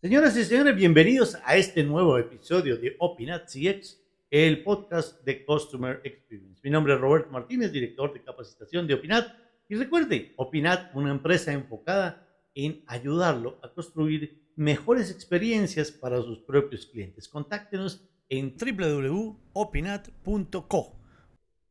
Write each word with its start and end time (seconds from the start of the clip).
Señoras 0.00 0.36
y 0.36 0.44
señores, 0.44 0.76
bienvenidos 0.76 1.36
a 1.44 1.56
este 1.56 1.82
nuevo 1.82 2.16
episodio 2.18 2.76
de 2.76 2.94
Opinat 3.00 3.48
CX, 3.48 4.00
el 4.30 4.62
podcast 4.62 5.24
de 5.24 5.44
Customer 5.44 6.00
Experience. 6.04 6.60
Mi 6.62 6.70
nombre 6.70 6.94
es 6.94 7.00
Roberto 7.00 7.32
Martínez, 7.32 7.72
director 7.72 8.12
de 8.12 8.22
capacitación 8.22 8.86
de 8.86 8.94
Opinat. 8.94 9.26
Y 9.68 9.74
recuerde, 9.74 10.34
Opinat, 10.36 10.94
una 10.94 11.10
empresa 11.10 11.52
enfocada 11.52 12.28
en 12.54 12.84
ayudarlo 12.86 13.58
a 13.60 13.72
construir 13.72 14.52
mejores 14.54 15.10
experiencias 15.10 15.90
para 15.90 16.22
sus 16.22 16.38
propios 16.42 16.86
clientes. 16.86 17.28
Contáctenos 17.28 18.08
en 18.28 18.54
www.opinat.co. 18.56 20.96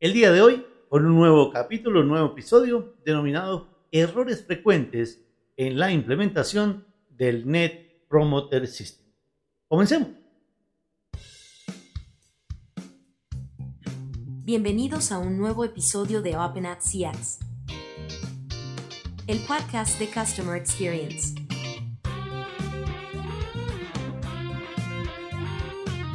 El 0.00 0.12
día 0.12 0.32
de 0.32 0.42
hoy, 0.42 0.66
con 0.90 1.06
un 1.06 1.14
nuevo 1.14 1.50
capítulo, 1.50 2.00
un 2.00 2.08
nuevo 2.08 2.32
episodio 2.32 2.94
denominado 3.06 3.86
Errores 3.90 4.44
frecuentes 4.44 5.26
en 5.56 5.78
la 5.78 5.90
implementación 5.90 6.84
del 7.08 7.50
Net 7.50 7.87
Promoter 8.08 8.66
System. 8.66 9.06
Comencemos. 9.68 10.08
Bienvenidos 14.44 15.12
a 15.12 15.18
un 15.18 15.36
nuevo 15.36 15.62
episodio 15.64 16.22
de 16.22 16.38
Open 16.38 16.64
at 16.64 16.78
CX, 16.78 17.38
el 19.26 19.38
podcast 19.40 19.98
de 19.98 20.06
Customer 20.06 20.56
Experience. 20.56 21.34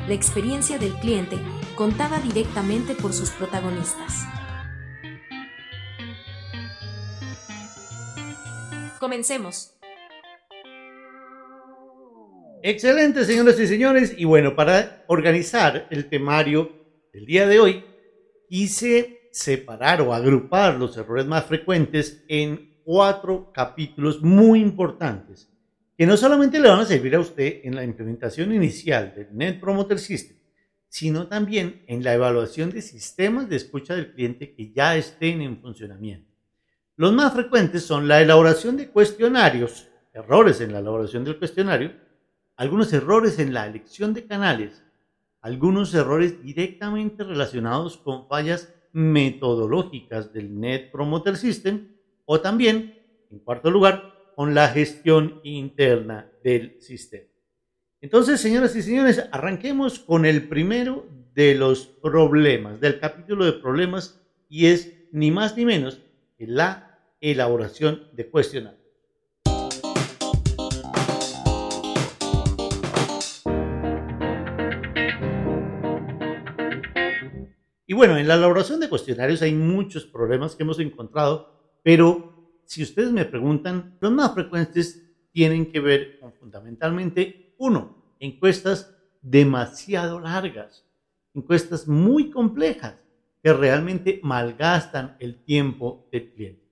La 0.08 0.16
experiencia 0.16 0.80
del 0.80 0.94
cliente 0.95 1.38
contada 1.75 2.20
directamente 2.20 2.95
por 2.95 3.14
sus 3.14 3.30
protagonistas. 3.30 4.23
Comencemos. 9.00 9.73
Excelente, 12.66 13.26
señoras 13.26 13.59
y 13.59 13.67
señores. 13.67 14.16
Y 14.17 14.23
bueno, 14.23 14.55
para 14.55 15.03
organizar 15.08 15.86
el 15.89 16.06
temario 16.06 16.72
del 17.11 17.25
día 17.25 17.45
de 17.45 17.59
hoy, 17.59 17.83
quise 18.47 19.28
separar 19.33 20.00
o 20.00 20.14
agrupar 20.14 20.75
los 20.75 20.95
errores 20.95 21.25
más 21.25 21.44
frecuentes 21.44 22.23
en 22.30 22.80
cuatro 22.86 23.52
capítulos 23.53 24.22
muy 24.22 24.61
importantes, 24.61 25.52
que 25.97 26.06
no 26.06 26.16
solamente 26.16 26.58
le 26.58 26.69
van 26.69 26.80
a 26.80 26.86
servir 26.86 27.14
a 27.16 27.19
usted 27.19 27.59
en 27.66 27.75
la 27.75 27.84
implementación 27.84 28.53
inicial 28.53 29.14
del 29.14 29.36
Net 29.36 29.59
Promoter 29.59 30.00
System, 30.00 30.38
sino 30.88 31.28
también 31.28 31.84
en 31.88 32.02
la 32.02 32.14
evaluación 32.14 32.69
de 32.69 32.81
sistemas 32.81 33.50
de 33.50 33.58
escucha 33.58 33.94
del 33.94 34.14
cliente 34.14 34.53
que 34.53 34.72
ya 34.72 34.95
estén 34.95 35.41
en 35.41 35.59
funcionamiento. 35.59 36.31
Los 36.95 37.11
más 37.11 37.34
frecuentes 37.34 37.84
son 37.84 38.08
la 38.08 38.22
elaboración 38.22 38.78
de 38.78 38.88
cuestionarios, 38.88 39.89
errores 40.14 40.61
en 40.61 40.72
la 40.72 40.80
elaboración 40.80 41.25
del 41.25 41.38
cuestionario, 41.38 41.91
algunos 42.56 42.94
errores 42.94 43.40
en 43.40 43.54
la 43.54 43.66
elección 43.66 44.14
de 44.14 44.26
canales, 44.26 44.84
algunos 45.42 45.94
errores 45.94 46.42
directamente 46.44 47.23
relacionados 47.23 47.98
con 47.98 48.28
fallas 48.28 48.73
metodológicas 48.92 50.32
del 50.32 50.59
Net 50.59 50.92
Promoter 50.92 51.36
System 51.36 51.90
o 52.26 52.40
también, 52.40 53.00
en 53.31 53.40
cuarto 53.40 53.72
lugar, 53.72 54.14
con 54.36 54.54
la 54.54 54.70
gestión 54.70 55.42
interna 55.44 56.30
del 56.44 56.81
sistema. 56.81 57.28
Entonces, 58.02 58.40
señoras 58.42 58.76
y 58.76 58.81
señores, 58.81 59.28
arranquemos 59.31 60.00
con 60.00 60.26
el 60.26 60.48
primero 60.48 61.08
de 61.34 61.56
los 61.56 61.88
problemas, 61.88 62.80
del 62.80 63.00
capítulo 63.00 63.46
de 63.46 63.54
problemas, 63.54 64.22
y 64.50 64.68
es 64.68 64.94
ni 65.12 65.31
más 65.31 65.58
ni 65.58 65.66
menos 65.66 66.02
que 66.38 66.48
la 66.48 67.00
elaboración 67.22 68.08
de 68.14 68.30
cuestionarios. 68.30 68.83
Y 77.94 77.95
bueno, 77.95 78.17
en 78.17 78.27
la 78.27 78.33
elaboración 78.33 78.80
de 78.80 78.89
cuestionarios 78.89 79.44
hay 79.44 79.53
muchos 79.53 80.03
problemas 80.03 80.56
que 80.56 80.63
hemos 80.63 80.79
encontrado, 80.79 81.78
pero 81.84 82.59
si 82.66 82.81
ustedes 82.81 83.12
me 83.12 83.23
preguntan, 83.23 84.00
los 84.00 84.12
más 84.12 84.34
frecuentes 84.34 85.13
tienen 85.31 85.72
que 85.72 85.79
ver 85.79 86.19
fundamentalmente, 86.40 87.53
uno, 87.59 88.16
encuestas 88.19 88.97
demasiado 89.22 90.19
largas, 90.19 90.88
encuestas 91.35 91.88
muy 91.88 92.31
complejas 92.31 92.95
que 93.44 93.53
realmente 93.53 94.19
malgastan 94.23 95.16
el 95.19 95.44
tiempo 95.44 96.07
del 96.12 96.31
cliente. 96.31 96.68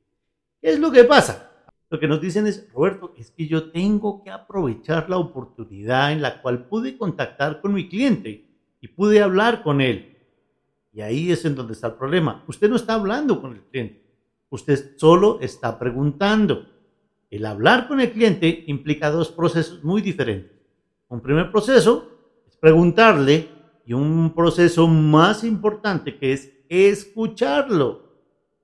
¿Qué 0.59 0.72
es 0.72 0.79
lo 0.79 0.91
que 0.91 1.03
pasa? 1.03 1.51
Lo 1.91 2.00
que 2.00 2.07
nos 2.07 2.19
dicen 2.19 2.47
es, 2.47 2.67
Roberto, 2.73 3.13
es 3.16 3.29
que 3.29 3.46
yo 3.46 3.69
tengo 3.69 4.23
que 4.23 4.31
aprovechar 4.31 5.07
la 5.07 5.19
oportunidad 5.19 6.13
en 6.13 6.23
la 6.23 6.41
cual 6.41 6.66
pude 6.66 6.97
contactar 6.97 7.62
con 7.62 7.75
mi 7.75 7.88
cliente 7.88 8.44
y 8.81 8.88
pude 8.88 9.22
hablar 9.22 9.62
con 9.62 9.81
él 9.81 10.10
y 10.94 11.02
ahí 11.02 11.31
es 11.31 11.46
en 11.46 11.56
donde 11.56 11.74
está 11.74 11.88
el 11.88 11.94
problema. 11.94 12.44
Usted 12.47 12.69
no 12.69 12.75
está 12.75 12.96
hablando 12.96 13.41
con 13.41 13.53
el 13.53 13.62
cliente, 13.62 14.03
usted 14.50 14.97
solo 14.97 15.40
está 15.41 15.79
preguntando. 15.79 16.66
El 17.29 17.46
hablar 17.46 17.88
con 17.88 18.02
el 18.02 18.12
cliente 18.12 18.66
implica 18.68 19.09
dos 19.09 19.29
procesos 19.31 19.84
muy 19.84 20.02
diferentes. 20.02 20.52
Un 21.07 21.22
primer 21.22 21.52
proceso 21.52 22.09
es 22.47 22.57
preguntarle 22.57 23.47
y 23.85 23.94
un 23.94 24.34
proceso 24.35 24.88
más 24.88 25.44
importante 25.44 26.18
que 26.18 26.34
es 26.34 26.52
escucharlo. 26.69 28.12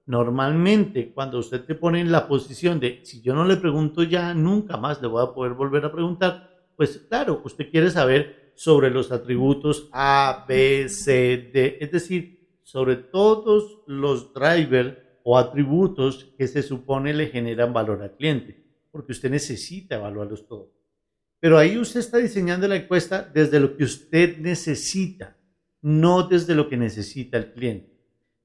Normalmente, 0.06 1.12
cuando 1.14 1.40
usted 1.40 1.66
te 1.66 1.76
pone 1.76 2.00
en 2.00 2.12
la 2.12 2.28
posición 2.28 2.80
de 2.80 3.02
si 3.04 3.22
yo 3.22 3.36
no 3.36 3.44
le 3.44 3.58
pregunto 3.58 4.04
ya, 4.04 4.34
nunca 4.34 4.78
más 4.78 5.02
le 5.02 5.08
voy 5.08 5.24
a 5.24 5.34
poder 5.34 5.54
volver 5.54 5.84
a 5.84 5.92
preguntar, 5.92 6.50
pues 6.78 7.06
claro, 7.10 7.42
usted 7.44 7.70
quiere 7.70 7.92
saber 7.92 8.47
sobre 8.58 8.90
los 8.90 9.12
atributos 9.12 9.88
A, 9.92 10.46
B, 10.50 10.90
C, 10.90 11.52
D, 11.54 11.78
es 11.80 11.92
decir, 11.92 12.60
sobre 12.64 12.96
todos 12.96 13.84
los 13.86 14.34
drivers 14.34 14.98
o 15.24 15.38
atributos 15.38 16.34
que 16.38 16.48
se 16.48 16.64
supone 16.64 17.14
le 17.14 17.28
generan 17.28 17.72
valor 17.72 18.02
al 18.02 18.16
cliente, 18.16 18.64
porque 18.92 19.12
usted 19.12 19.30
necesita 19.30 19.96
evaluarlos 19.96 20.48
todos. 20.48 20.70
Pero 21.40 21.60
ahí 21.60 21.78
usted 21.78 22.00
está 22.00 22.18
diseñando 22.18 22.68
la 22.68 22.78
encuesta 22.78 23.22
desde 23.32 23.60
lo 23.60 23.78
que 23.78 23.84
usted 23.84 24.40
necesita, 24.40 25.38
no 25.84 26.28
desde 26.28 26.56
lo 26.56 26.68
que 26.68 26.78
necesita 26.78 27.38
el 27.38 27.54
cliente. 27.54 27.96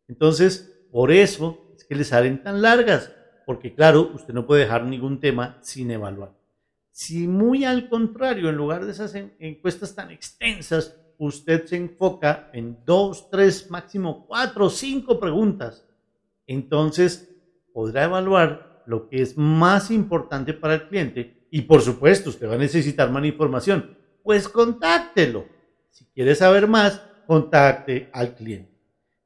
Entonces, 0.09 0.87
por 0.91 1.11
eso 1.11 1.73
es 1.75 1.85
que 1.85 1.95
le 1.95 2.05
salen 2.05 2.43
tan 2.43 2.61
largas, 2.61 3.11
porque 3.47 3.75
claro, 3.75 4.13
usted 4.15 4.35
no 4.35 4.47
puede 4.47 4.65
dejar 4.65 4.85
ningún 4.85 5.21
tema 5.21 5.59
sin 5.63 5.91
evaluar. 5.91 6.42
Si 6.93 7.27
muy 7.27 7.65
al 7.65 7.89
contrario, 7.89 8.51
en 8.51 8.57
lugar 8.57 8.85
de 8.85 8.93
esas 8.93 9.15
encuestas 9.15 9.95
tan 9.95 10.11
extensas, 10.11 10.95
usted 11.17 11.65
se 11.65 11.77
enfoca 11.77 12.51
en 12.53 12.85
dos, 12.85 13.31
tres, 13.31 13.71
máximo 13.71 14.27
cuatro, 14.27 14.69
cinco 14.69 15.19
preguntas, 15.19 15.89
entonces 16.47 17.35
podrá 17.73 18.05
evaluar 18.05 18.83
lo 18.87 19.09
que 19.09 19.23
es 19.23 19.39
más 19.39 19.91
importante 19.91 20.53
para 20.53 20.75
el 20.75 20.89
cliente 20.89 21.47
y 21.51 21.63
por 21.63 21.81
supuesto 21.81 22.29
usted 22.29 22.49
va 22.49 22.57
a 22.57 22.59
necesitar 22.59 23.11
más 23.11 23.25
información. 23.25 23.97
Pues 24.23 24.47
contáctelo. 24.47 25.47
Si 25.91 26.05
quiere 26.07 26.35
saber 26.35 26.69
más, 26.69 27.03
contacte 27.27 28.11
al 28.13 28.35
cliente. 28.35 28.71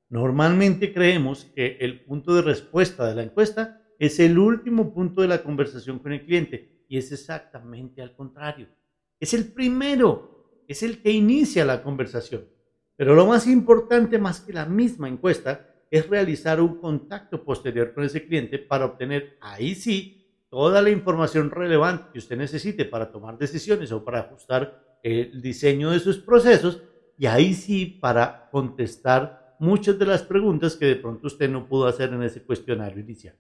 Normalmente 0.09 0.93
creemos 0.93 1.47
que 1.47 1.79
el 1.81 2.05
punto 2.05 2.33
de 2.35 2.43
respuesta 2.43 3.09
de 3.09 3.17
la 3.17 3.23
encuesta 3.25 3.83
es 3.99 4.21
el 4.21 4.39
último 4.39 4.95
punto 4.95 5.23
de 5.23 5.29
la 5.29 5.43
conversación 5.43 5.99
con 5.99 6.13
el 6.13 6.25
cliente 6.25 6.76
y 6.89 6.99
es 6.99 7.13
exactamente 7.13 8.03
al 8.03 8.15
contrario. 8.15 8.69
Es 9.19 9.35
el 9.35 9.53
primero, 9.53 10.63
es 10.69 10.83
el 10.83 11.03
que 11.03 11.11
inicia 11.11 11.65
la 11.65 11.83
conversación. 11.83 12.45
Pero 12.97 13.15
lo 13.15 13.27
más 13.27 13.47
importante, 13.47 14.19
más 14.19 14.41
que 14.41 14.53
la 14.53 14.67
misma 14.67 15.09
encuesta, 15.09 15.67
es 15.91 16.09
realizar 16.09 16.61
un 16.61 16.77
contacto 16.79 17.45
posterior 17.45 17.95
con 17.95 18.05
ese 18.05 18.27
cliente 18.27 18.59
para 18.59 18.87
obtener 18.87 19.37
ahí 19.41 19.75
sí 19.75 20.27
toda 20.49 20.83
la 20.83 20.91
información 20.91 21.51
relevante 21.51 22.09
que 22.13 22.19
usted 22.19 22.37
necesite 22.37 22.85
para 22.85 23.11
tomar 23.11 23.39
decisiones 23.39 23.93
o 23.93 24.05
para 24.05 24.21
ajustar 24.21 24.99
el 25.03 25.41
diseño 25.41 25.91
de 25.91 26.01
sus 26.01 26.19
procesos 26.19 26.83
y 27.19 27.27
ahí 27.27 27.55
sí 27.55 27.87
para 27.87 28.49
contestar 28.51 29.57
muchas 29.59 29.99
de 29.99 30.07
las 30.07 30.23
preguntas 30.23 30.77
que 30.77 30.87
de 30.87 30.97
pronto 30.97 31.27
usted 31.27 31.49
no 31.49 31.67
pudo 31.67 31.87
hacer 31.87 32.13
en 32.13 32.23
ese 32.23 32.43
cuestionario 32.43 33.01
inicial. 33.01 33.37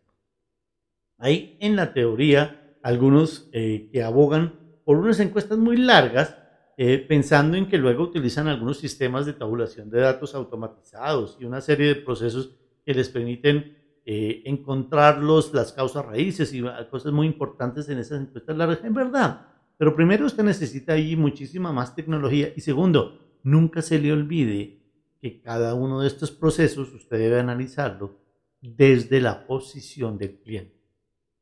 Ahí 1.19 1.56
en 1.60 1.76
la 1.76 1.92
teoría 1.92 2.65
algunos 2.86 3.48
eh, 3.50 3.88
que 3.90 4.04
abogan 4.04 4.60
por 4.84 4.98
unas 4.98 5.18
encuestas 5.18 5.58
muy 5.58 5.76
largas, 5.76 6.36
eh, 6.76 6.98
pensando 6.98 7.56
en 7.56 7.66
que 7.66 7.78
luego 7.78 8.04
utilizan 8.04 8.46
algunos 8.46 8.78
sistemas 8.78 9.26
de 9.26 9.32
tabulación 9.32 9.90
de 9.90 10.02
datos 10.02 10.36
automatizados 10.36 11.36
y 11.40 11.46
una 11.46 11.60
serie 11.60 11.88
de 11.88 11.96
procesos 11.96 12.54
que 12.84 12.94
les 12.94 13.08
permiten 13.08 13.76
eh, 14.04 14.42
encontrarlos, 14.44 15.52
las 15.52 15.72
causas 15.72 16.06
raíces 16.06 16.54
y 16.54 16.62
cosas 16.88 17.12
muy 17.12 17.26
importantes 17.26 17.88
en 17.88 17.98
esas 17.98 18.20
encuestas 18.20 18.56
largas, 18.56 18.84
en 18.84 18.94
verdad. 18.94 19.48
Pero 19.76 19.96
primero 19.96 20.24
usted 20.24 20.44
necesita 20.44 20.92
ahí 20.92 21.16
muchísima 21.16 21.72
más 21.72 21.96
tecnología 21.96 22.52
y 22.54 22.60
segundo, 22.60 23.18
nunca 23.42 23.82
se 23.82 23.98
le 23.98 24.12
olvide 24.12 24.78
que 25.20 25.40
cada 25.42 25.74
uno 25.74 26.02
de 26.02 26.06
estos 26.06 26.30
procesos 26.30 26.94
usted 26.94 27.18
debe 27.18 27.40
analizarlo 27.40 28.20
desde 28.60 29.20
la 29.20 29.44
posición 29.44 30.18
del 30.18 30.36
cliente. 30.38 30.75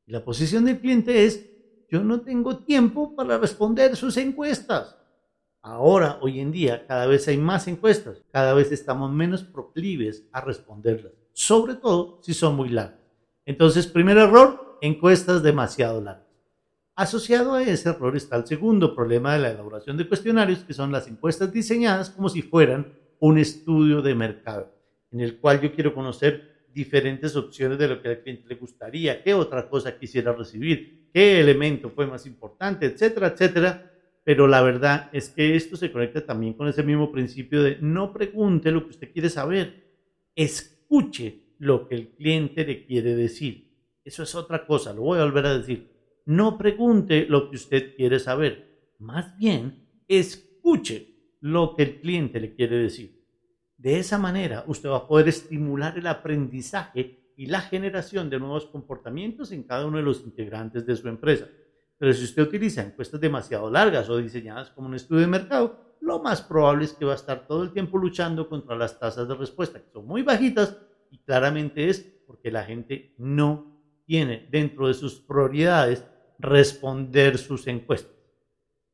La 0.07 0.23
posición 0.23 0.67
del 0.67 0.81
cliente 0.81 1.25
es 1.25 1.51
yo 1.89 2.05
no 2.05 2.21
tengo 2.21 2.59
tiempo 2.59 3.15
para 3.15 3.39
responder 3.39 3.97
sus 3.97 4.17
encuestas. 4.17 4.99
Ahora, 5.63 6.19
hoy 6.21 6.41
en 6.41 6.53
día, 6.53 6.87
cada 6.87 7.07
vez 7.07 7.27
hay 7.29 7.39
más 7.39 7.69
encuestas, 7.69 8.23
cada 8.31 8.53
vez 8.53 8.71
estamos 8.71 9.11
menos 9.11 9.45
proclives 9.45 10.29
a 10.33 10.43
responderlas, 10.43 11.13
sobre 11.33 11.75
todo 11.77 12.21
si 12.23 12.35
son 12.35 12.55
muy 12.55 12.69
largas. 12.69 13.01
Entonces, 13.47 13.87
primer 13.87 14.19
error, 14.19 14.79
encuestas 14.83 15.43
demasiado 15.43 16.03
largas. 16.03 16.25
Asociado 16.97 17.55
a 17.55 17.63
ese 17.63 17.89
error 17.89 18.15
está 18.15 18.37
el 18.37 18.47
segundo 18.47 18.95
problema 18.95 19.33
de 19.33 19.41
la 19.41 19.51
elaboración 19.51 19.97
de 19.97 20.07
cuestionarios, 20.07 20.65
que 20.65 20.75
son 20.75 20.93
las 20.93 21.09
encuestas 21.09 21.51
diseñadas 21.51 22.11
como 22.11 22.29
si 22.29 22.43
fueran 22.43 22.93
un 23.21 23.39
estudio 23.39 24.03
de 24.03 24.15
mercado, 24.15 24.71
en 25.11 25.21
el 25.21 25.41
cual 25.41 25.63
yo 25.63 25.73
quiero 25.73 25.95
conocer 25.95 26.54
diferentes 26.75 27.37
opciones 27.37 27.79
de 27.79 27.89
lo 27.89 28.03
que 28.03 28.09
al 28.09 28.21
cliente 28.21 28.49
le 28.49 28.57
gustaría, 28.57 29.23
qué 29.23 29.33
otra 29.33 29.69
cosa 29.69 29.97
quisiera 29.97 30.33
recibir, 30.33 31.09
qué 31.13 31.41
elemento 31.41 31.91
fue 31.91 32.07
más 32.07 32.27
importante, 32.27 32.87
etcétera, 32.87 33.29
etcétera. 33.29 33.91
Pero 34.25 34.49
la 34.49 34.63
verdad 34.63 35.11
es 35.13 35.29
que 35.29 35.55
esto 35.55 35.77
se 35.77 35.93
conecta 35.93 36.25
también 36.25 36.55
con 36.55 36.67
ese 36.67 36.83
mismo 36.83 37.13
principio 37.13 37.63
de 37.63 37.79
no 37.81 38.13
pregunte 38.13 38.71
lo 38.71 38.85
que 38.85 38.91
usted 38.91 39.13
quiere 39.13 39.31
saber, 39.31 39.85
escuche 40.35 41.55
lo 41.59 41.87
que 41.87 41.95
el 41.95 42.09
cliente 42.09 42.65
le 42.65 42.85
quiere 42.87 43.15
decir. 43.15 43.71
Eso 44.05 44.23
es 44.23 44.35
otra 44.35 44.67
cosa, 44.67 44.93
lo 44.93 45.03
voy 45.03 45.19
a 45.19 45.25
volver 45.25 45.47
a 45.47 45.59
decir. 45.59 45.91
No 46.27 46.59
pregunte 46.59 47.27
lo 47.29 47.51
que 47.51 47.57
usted 47.57 47.95
quiere 47.97 48.19
saber, 48.19 48.93
más 48.99 49.37
bien 49.39 49.87
escuche 50.09 51.15
lo 51.41 51.77
que 51.77 51.83
el 51.83 52.01
cliente 52.01 52.41
le 52.41 52.55
quiere 52.55 52.77
decir. 52.77 53.24
De 53.85 53.99
esa 53.99 54.17
manera 54.17 54.65
usted 54.67 54.89
va 54.89 54.97
a 54.97 55.07
poder 55.07 55.29
estimular 55.29 55.99
el 55.99 56.07
aprendizaje 56.07 57.35
y 57.37 57.45
la 57.45 57.61
generación 57.61 58.31
de 58.31 58.41
nuevos 58.41 58.65
comportamientos 58.65 59.53
en 59.53 59.65
cada 59.65 59.85
uno 59.85 59.99
de 59.99 60.03
los 60.03 60.23
integrantes 60.23 60.87
de 60.87 60.97
su 60.97 61.07
empresa. 61.07 61.49
Pero 61.99 62.15
si 62.15 62.25
usted 62.25 62.45
utiliza 62.45 62.81
encuestas 62.81 63.21
demasiado 63.21 63.71
largas 63.71 64.09
o 64.09 64.17
diseñadas 64.17 64.71
como 64.71 64.89
un 64.89 64.95
estudio 64.95 65.21
de 65.21 65.27
mercado, 65.27 65.99
lo 66.01 66.19
más 66.23 66.41
probable 66.41 66.87
es 66.87 66.95
que 66.95 67.05
va 67.05 67.13
a 67.13 67.17
estar 67.17 67.47
todo 67.47 67.63
el 67.63 67.73
tiempo 67.73 67.99
luchando 67.99 68.49
contra 68.49 68.75
las 68.75 68.99
tasas 68.99 69.29
de 69.29 69.35
respuesta, 69.35 69.83
que 69.83 69.91
son 69.91 70.07
muy 70.07 70.23
bajitas, 70.23 70.79
y 71.11 71.19
claramente 71.19 71.91
es 71.91 72.01
porque 72.27 72.51
la 72.51 72.65
gente 72.65 73.15
no 73.19 73.83
tiene 74.07 74.49
dentro 74.51 74.89
de 74.89 74.95
sus 74.95 75.21
prioridades 75.21 76.07
responder 76.39 77.37
sus 77.37 77.67
encuestas. 77.67 78.17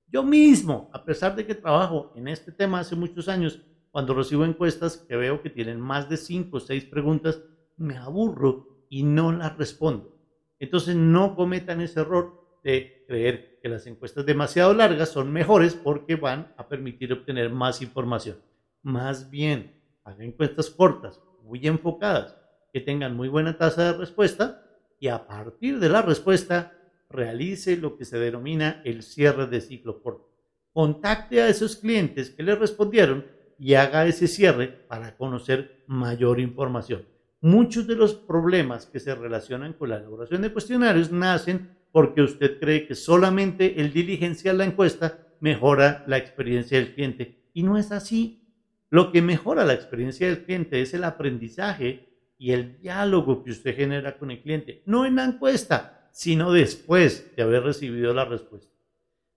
Yo 0.09 0.25
mismo, 0.25 0.91
a 0.93 1.05
pesar 1.05 1.37
de 1.37 1.47
que 1.47 1.55
trabajo 1.55 2.13
en 2.17 2.27
este 2.27 2.51
tema 2.51 2.81
hace 2.81 2.97
muchos 2.97 3.29
años, 3.29 3.63
cuando 3.91 4.15
recibo 4.15 4.45
encuestas 4.45 4.97
que 4.97 5.17
veo 5.17 5.43
que 5.43 5.51
tienen 5.51 5.81
más 5.81 6.09
de 6.09 6.17
5 6.17 6.57
o 6.57 6.61
6 6.61 6.85
preguntas, 6.85 7.43
me 7.77 7.97
aburro 7.97 8.85
y 8.89 9.03
no 9.03 9.33
las 9.33 9.57
respondo. 9.57 10.17
Entonces 10.59 10.95
no 10.95 11.35
cometan 11.35 11.81
ese 11.81 12.01
error 12.01 12.41
de 12.63 13.05
creer 13.07 13.59
que 13.63 13.69
las 13.69 13.87
encuestas 13.87 14.27
demasiado 14.27 14.75
largas 14.75 15.09
son 15.09 15.33
mejores 15.33 15.75
porque 15.75 16.17
van 16.17 16.53
a 16.57 16.69
permitir 16.69 17.13
obtener 17.13 17.51
más 17.51 17.83
información. 17.83 18.39
Más 18.83 19.31
bien, 19.31 19.81
hagan 20.05 20.23
encuestas 20.23 20.71
cortas, 20.71 21.21
muy 21.43 21.67
enfocadas, 21.67 22.37
que 22.73 22.81
tengan 22.81 23.17
muy 23.17 23.29
buena 23.29 23.57
tasa 23.57 23.93
de 23.93 23.99
respuesta 23.99 24.63
y 24.99 25.09
a 25.09 25.27
partir 25.27 25.81
de 25.81 25.89
la 25.89 26.03
respuesta 26.03 26.77
realice 27.09 27.77
lo 27.77 27.97
que 27.97 28.05
se 28.05 28.19
denomina 28.19 28.83
el 28.85 29.03
cierre 29.03 29.47
de 29.47 29.61
ciclo 29.61 30.03
corto. 30.03 30.31
Contacte 30.73 31.43
a 31.43 31.49
esos 31.49 31.77
clientes 31.77 32.31
que 32.31 32.43
le 32.43 32.55
respondieron 32.55 33.27
y 33.61 33.75
haga 33.75 34.07
ese 34.07 34.27
cierre 34.27 34.69
para 34.69 35.19
conocer 35.19 35.85
mayor 35.87 36.41
información. 36.41 37.05
Muchos 37.43 37.87
de 37.87 37.95
los 37.95 38.15
problemas 38.15 38.87
que 38.87 39.01
se 39.01 39.15
relacionan 39.15 39.75
con 39.75 39.91
la 39.91 39.99
elaboración 39.99 40.41
de 40.41 40.51
cuestionarios 40.51 41.13
nacen 41.13 41.77
porque 41.93 42.23
usted 42.23 42.59
cree 42.59 42.87
que 42.87 42.95
solamente 42.95 43.81
el 43.81 43.93
diligenciar 43.93 44.55
la 44.55 44.65
encuesta 44.65 45.19
mejora 45.41 46.05
la 46.07 46.17
experiencia 46.17 46.79
del 46.79 46.95
cliente. 46.95 47.51
Y 47.53 47.63
no 47.63 47.77
es 47.77 47.93
así. 47.93 48.49
Lo 48.89 49.13
que 49.13 49.21
mejora 49.21 49.67
la 49.67 49.75
experiencia 49.75 50.27
del 50.27 50.45
cliente 50.45 50.81
es 50.81 50.95
el 50.95 51.05
aprendizaje 51.05 52.09
y 52.39 52.53
el 52.53 52.81
diálogo 52.81 53.45
que 53.45 53.51
usted 53.51 53.77
genera 53.77 54.17
con 54.17 54.31
el 54.31 54.41
cliente, 54.41 54.83
no 54.87 55.05
en 55.05 55.17
la 55.17 55.25
encuesta, 55.25 56.09
sino 56.13 56.51
después 56.51 57.37
de 57.37 57.43
haber 57.43 57.63
recibido 57.63 58.15
la 58.15 58.25
respuesta. 58.25 58.73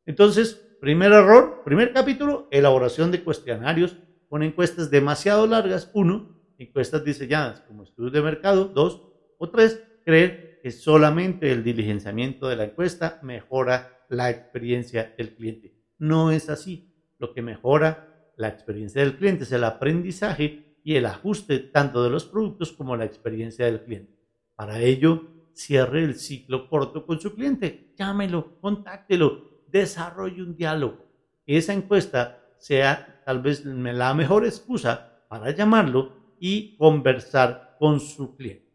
Entonces, 0.06 0.54
primer 0.80 1.12
error, 1.12 1.62
primer 1.66 1.92
capítulo, 1.92 2.48
elaboración 2.52 3.12
de 3.12 3.22
cuestionarios 3.22 3.98
con 4.33 4.41
encuestas 4.41 4.89
demasiado 4.89 5.45
largas, 5.45 5.91
uno, 5.94 6.35
encuestas 6.57 7.06
diseñadas 7.06 7.62
como 7.62 7.83
estudios 7.83 8.13
de 8.13 8.24
mercado, 8.24 8.65
dos, 8.65 9.03
o 9.38 9.51
tres, 9.51 9.83
creer 10.03 10.59
que 10.63 10.71
solamente 10.71 11.51
el 11.51 11.63
diligenciamiento 11.63 12.47
de 12.47 12.56
la 12.56 12.63
encuesta 12.63 13.19
mejora 13.21 14.03
la 14.09 14.31
experiencia 14.31 15.13
del 15.15 15.35
cliente. 15.35 15.75
No 16.00 16.31
es 16.31 16.50
así. 16.50 16.91
Lo 17.19 17.31
que 17.31 17.44
mejora 17.44 18.31
la 18.35 18.47
experiencia 18.47 19.03
del 19.03 19.18
cliente, 19.18 19.44
es 19.44 19.51
el 19.51 19.65
aprendizaje 19.65 20.80
y 20.83 20.95
el 20.95 21.06
ajuste 21.06 21.59
tanto 21.59 22.03
de 22.03 22.09
los 22.09 22.25
productos 22.25 22.71
como 22.71 22.97
la 22.97 23.06
experiencia 23.06 23.65
del 23.65 23.83
cliente. 23.83 24.18
Para 24.56 24.81
ello, 24.81 25.27
cierre 25.53 26.03
el 26.03 26.15
ciclo 26.15 26.69
corto 26.69 27.06
con 27.06 27.19
su 27.19 27.35
cliente, 27.35 27.94
llámelo, 27.95 28.59
contáctelo, 28.59 29.62
desarrolle 29.68 30.41
un 30.41 30.56
diálogo. 30.56 31.06
Esa 31.45 31.74
encuesta 31.74 32.43
sea 32.63 33.21
tal 33.25 33.42
vez 33.42 33.65
la 33.65 34.13
mejor 34.13 34.45
excusa 34.45 35.25
para 35.27 35.51
llamarlo 35.51 36.13
y 36.39 36.77
conversar 36.77 37.75
con 37.77 38.00
su 38.00 38.38
cliente. 38.38 38.71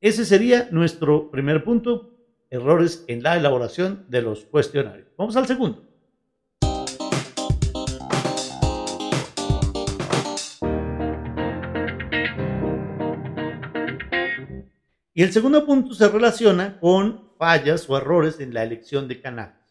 Ese 0.00 0.24
sería 0.24 0.68
nuestro 0.72 1.30
primer 1.30 1.62
punto, 1.62 2.18
errores 2.50 3.04
en 3.06 3.22
la 3.22 3.36
elaboración 3.36 4.06
de 4.08 4.22
los 4.22 4.44
cuestionarios. 4.46 5.06
Vamos 5.16 5.36
al 5.36 5.46
segundo. 5.46 5.84
Y 15.14 15.22
el 15.22 15.30
segundo 15.30 15.64
punto 15.64 15.94
se 15.94 16.08
relaciona 16.08 16.80
con 16.80 17.30
fallas 17.38 17.88
o 17.88 17.96
errores 17.96 18.40
en 18.40 18.52
la 18.52 18.64
elección 18.64 19.06
de 19.06 19.20
canales. 19.20 19.62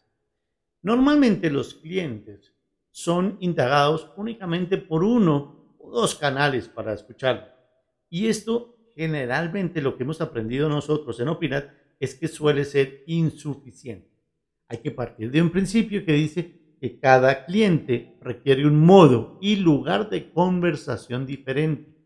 Normalmente 0.80 1.50
los 1.50 1.74
clientes 1.74 2.51
son 2.92 3.36
indagados 3.40 4.10
únicamente 4.16 4.78
por 4.78 5.02
uno 5.02 5.74
o 5.80 5.90
dos 5.90 6.14
canales 6.14 6.68
para 6.68 6.92
escuchar. 6.92 7.58
Y 8.08 8.28
esto 8.28 8.76
generalmente 8.94 9.82
lo 9.82 9.96
que 9.96 10.04
hemos 10.04 10.20
aprendido 10.20 10.68
nosotros 10.68 11.18
en 11.18 11.28
Opinat 11.28 11.70
es 11.98 12.14
que 12.14 12.28
suele 12.28 12.64
ser 12.64 13.02
insuficiente. 13.06 14.08
Hay 14.68 14.78
que 14.78 14.92
partir 14.92 15.30
de 15.32 15.42
un 15.42 15.50
principio 15.50 16.04
que 16.04 16.12
dice 16.12 16.76
que 16.80 17.00
cada 17.00 17.44
cliente 17.46 18.16
requiere 18.20 18.66
un 18.66 18.78
modo 18.78 19.38
y 19.40 19.56
lugar 19.56 20.08
de 20.10 20.30
conversación 20.30 21.26
diferente. 21.26 21.96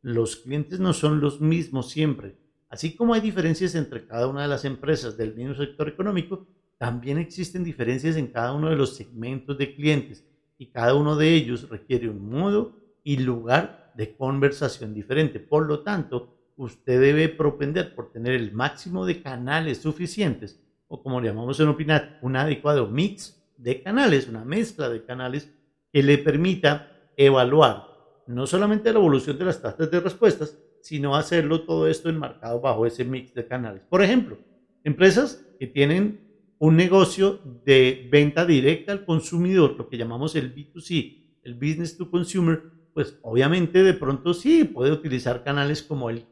Los 0.00 0.36
clientes 0.36 0.80
no 0.80 0.94
son 0.94 1.20
los 1.20 1.40
mismos 1.40 1.90
siempre 1.90 2.36
Así 2.68 2.96
como 2.96 3.14
hay 3.14 3.20
diferencias 3.20 3.74
entre 3.74 4.06
cada 4.06 4.26
una 4.26 4.42
de 4.42 4.48
las 4.48 4.64
empresas 4.64 5.16
del 5.16 5.34
mismo 5.34 5.54
sector 5.54 5.88
económico, 5.88 6.46
también 6.78 7.18
existen 7.18 7.64
diferencias 7.64 8.16
en 8.16 8.26
cada 8.26 8.52
uno 8.52 8.68
de 8.68 8.76
los 8.76 8.96
segmentos 8.96 9.56
de 9.56 9.74
clientes 9.74 10.26
y 10.58 10.66
cada 10.66 10.94
uno 10.94 11.16
de 11.16 11.34
ellos 11.34 11.68
requiere 11.68 12.08
un 12.08 12.28
modo 12.28 12.76
y 13.04 13.18
lugar 13.18 13.92
de 13.94 14.16
conversación 14.16 14.94
diferente. 14.94 15.40
Por 15.40 15.66
lo 15.66 15.80
tanto, 15.80 16.36
usted 16.56 17.00
debe 17.00 17.28
propender 17.28 17.94
por 17.94 18.12
tener 18.12 18.34
el 18.34 18.52
máximo 18.52 19.06
de 19.06 19.22
canales 19.22 19.78
suficientes 19.78 20.60
o 20.88 21.02
como 21.02 21.20
le 21.20 21.28
llamamos 21.28 21.58
en 21.60 21.68
Opinat, 21.68 22.22
un 22.22 22.36
adecuado 22.36 22.86
mix 22.86 23.42
de 23.56 23.82
canales, 23.82 24.28
una 24.28 24.44
mezcla 24.44 24.88
de 24.88 25.04
canales 25.04 25.52
que 25.92 26.02
le 26.02 26.18
permita 26.18 27.10
evaluar 27.16 27.86
no 28.26 28.46
solamente 28.46 28.92
la 28.92 28.98
evolución 28.98 29.38
de 29.38 29.44
las 29.44 29.62
tasas 29.62 29.90
de 29.90 30.00
respuestas, 30.00 30.58
sino 30.80 31.16
hacerlo 31.16 31.62
todo 31.62 31.88
esto 31.88 32.08
enmarcado 32.08 32.60
bajo 32.60 32.86
ese 32.86 33.04
mix 33.04 33.34
de 33.34 33.46
canales. 33.46 33.82
Por 33.88 34.02
ejemplo, 34.02 34.38
empresas 34.84 35.44
que 35.58 35.66
tienen 35.66 36.25
un 36.58 36.76
negocio 36.76 37.40
de 37.64 38.08
venta 38.10 38.46
directa 38.46 38.92
al 38.92 39.04
consumidor, 39.04 39.76
lo 39.76 39.88
que 39.88 39.98
llamamos 39.98 40.34
el 40.36 40.54
B2C, 40.54 41.40
el 41.42 41.54
Business 41.54 41.96
to 41.96 42.10
Consumer, 42.10 42.62
pues 42.94 43.18
obviamente 43.22 43.82
de 43.82 43.94
pronto 43.94 44.32
sí 44.32 44.64
puede 44.64 44.92
utilizar 44.92 45.44
canales 45.44 45.82
como 45.82 46.08
el, 46.10 46.26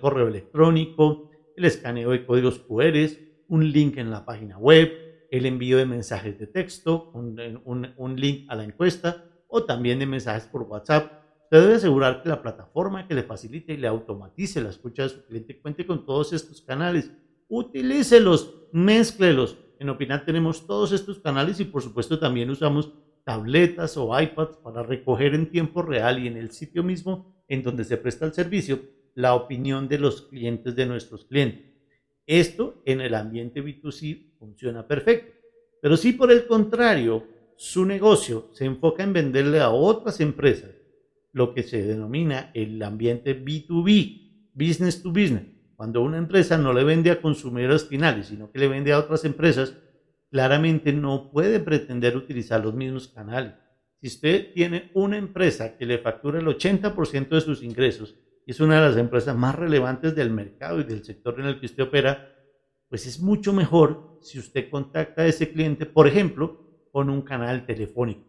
correo 0.00 0.28
electrónico, 0.28 1.30
el 1.56 1.64
escaneo 1.64 2.10
de 2.10 2.26
códigos 2.26 2.58
QR, 2.58 2.96
un 3.48 3.70
link 3.70 3.96
en 3.96 4.10
la 4.10 4.24
página 4.24 4.58
web, 4.58 4.90
el 5.30 5.46
envío 5.46 5.78
de 5.78 5.86
mensajes 5.86 6.38
de 6.38 6.46
texto, 6.46 7.10
un, 7.14 7.60
un, 7.64 7.94
un 7.96 8.16
link 8.16 8.46
a 8.48 8.56
la 8.56 8.64
encuesta 8.64 9.24
o 9.46 9.64
también 9.64 9.98
de 9.98 10.06
mensajes 10.06 10.46
por 10.46 10.62
WhatsApp 10.62 11.20
Usted 11.50 11.62
debe 11.62 11.74
asegurar 11.74 12.22
que 12.22 12.28
la 12.28 12.42
plataforma 12.42 13.08
que 13.08 13.14
le 13.14 13.24
facilite 13.24 13.72
y 13.72 13.76
le 13.76 13.88
automatice 13.88 14.60
la 14.60 14.70
escucha 14.70 15.02
de 15.02 15.08
su 15.08 15.24
cliente 15.24 15.60
cuente 15.60 15.84
con 15.84 16.06
todos 16.06 16.32
estos 16.32 16.62
canales. 16.62 17.10
Utilícelos, 17.50 18.54
mézclelos. 18.70 19.58
En 19.80 19.88
Opinat 19.88 20.24
tenemos 20.24 20.68
todos 20.68 20.92
estos 20.92 21.18
canales 21.18 21.58
y 21.58 21.64
por 21.64 21.82
supuesto 21.82 22.16
también 22.20 22.48
usamos 22.48 22.92
tabletas 23.24 23.96
o 23.96 24.18
iPads 24.18 24.58
para 24.58 24.84
recoger 24.84 25.34
en 25.34 25.50
tiempo 25.50 25.82
real 25.82 26.22
y 26.22 26.28
en 26.28 26.36
el 26.36 26.52
sitio 26.52 26.84
mismo 26.84 27.44
en 27.48 27.64
donde 27.64 27.82
se 27.82 27.96
presta 27.96 28.24
el 28.24 28.34
servicio 28.34 28.78
la 29.16 29.34
opinión 29.34 29.88
de 29.88 29.98
los 29.98 30.22
clientes 30.22 30.76
de 30.76 30.86
nuestros 30.86 31.24
clientes. 31.24 31.72
Esto 32.24 32.82
en 32.86 33.00
el 33.00 33.16
ambiente 33.16 33.64
B2C 33.64 34.38
funciona 34.38 34.86
perfecto. 34.86 35.36
Pero 35.82 35.96
si 35.96 36.12
por 36.12 36.30
el 36.30 36.46
contrario 36.46 37.26
su 37.56 37.84
negocio 37.84 38.48
se 38.52 38.64
enfoca 38.64 39.02
en 39.02 39.12
venderle 39.12 39.58
a 39.58 39.70
otras 39.70 40.20
empresas, 40.20 40.70
lo 41.32 41.52
que 41.52 41.64
se 41.64 41.82
denomina 41.82 42.52
el 42.54 42.80
ambiente 42.80 43.36
B2B, 43.44 44.52
business 44.54 45.02
to 45.02 45.08
business, 45.08 45.59
cuando 45.80 46.02
una 46.02 46.18
empresa 46.18 46.58
no 46.58 46.74
le 46.74 46.84
vende 46.84 47.10
a 47.10 47.22
consumidores 47.22 47.88
finales, 47.88 48.26
sino 48.26 48.52
que 48.52 48.58
le 48.58 48.68
vende 48.68 48.92
a 48.92 48.98
otras 48.98 49.24
empresas, 49.24 49.78
claramente 50.30 50.92
no 50.92 51.30
puede 51.30 51.58
pretender 51.58 52.18
utilizar 52.18 52.62
los 52.62 52.74
mismos 52.74 53.08
canales. 53.08 53.54
Si 53.98 54.08
usted 54.08 54.52
tiene 54.52 54.90
una 54.92 55.16
empresa 55.16 55.78
que 55.78 55.86
le 55.86 55.96
factura 55.96 56.38
el 56.38 56.44
80% 56.44 57.30
de 57.30 57.40
sus 57.40 57.62
ingresos 57.62 58.14
y 58.44 58.50
es 58.50 58.60
una 58.60 58.74
de 58.74 58.88
las 58.90 58.98
empresas 58.98 59.34
más 59.34 59.54
relevantes 59.54 60.14
del 60.14 60.28
mercado 60.28 60.80
y 60.80 60.84
del 60.84 61.02
sector 61.02 61.40
en 61.40 61.46
el 61.46 61.58
que 61.58 61.64
usted 61.64 61.84
opera, 61.84 62.30
pues 62.90 63.06
es 63.06 63.18
mucho 63.18 63.54
mejor 63.54 64.18
si 64.20 64.38
usted 64.38 64.68
contacta 64.68 65.22
a 65.22 65.28
ese 65.28 65.50
cliente, 65.50 65.86
por 65.86 66.06
ejemplo, 66.06 66.90
con 66.92 67.08
un 67.08 67.22
canal 67.22 67.64
telefónico. 67.64 68.28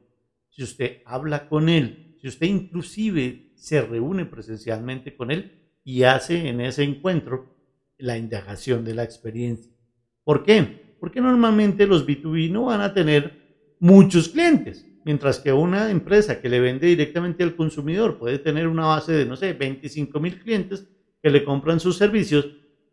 Si 0.51 0.63
usted 0.63 1.01
habla 1.05 1.49
con 1.49 1.67
él, 1.67 2.15
si 2.21 2.29
usted 2.29 2.47
inclusive 2.47 3.51
se 3.57 3.81
reúne 3.81 4.25
presencialmente 4.25 5.17
con 5.17 5.31
él 5.31 5.60
y 5.83 6.03
hace 6.03 6.47
en 6.47 6.61
ese 6.61 6.83
encuentro 6.83 7.55
la 7.97 8.17
indagación 8.17 8.83
de 8.83 8.95
la 8.95 9.03
experiencia. 9.03 9.71
¿Por 10.23 10.43
qué? 10.43 10.95
Porque 10.99 11.21
normalmente 11.21 11.87
los 11.87 12.05
B2B 12.07 12.51
no 12.51 12.65
van 12.65 12.81
a 12.81 12.93
tener 12.93 13.75
muchos 13.79 14.29
clientes 14.29 14.85
mientras 15.03 15.39
que 15.39 15.51
una 15.51 15.89
empresa 15.89 16.41
que 16.41 16.49
le 16.49 16.59
vende 16.59 16.87
directamente 16.87 17.43
al 17.43 17.55
consumidor 17.55 18.17
puede 18.17 18.39
tener 18.39 18.67
una 18.67 18.85
base 18.85 19.13
de, 19.13 19.25
no 19.25 19.35
sé, 19.35 19.53
25 19.53 20.19
mil 20.19 20.39
clientes 20.39 20.87
que 21.21 21.29
le 21.29 21.43
compran 21.43 21.79
sus 21.79 21.97
servicios, 21.97 22.47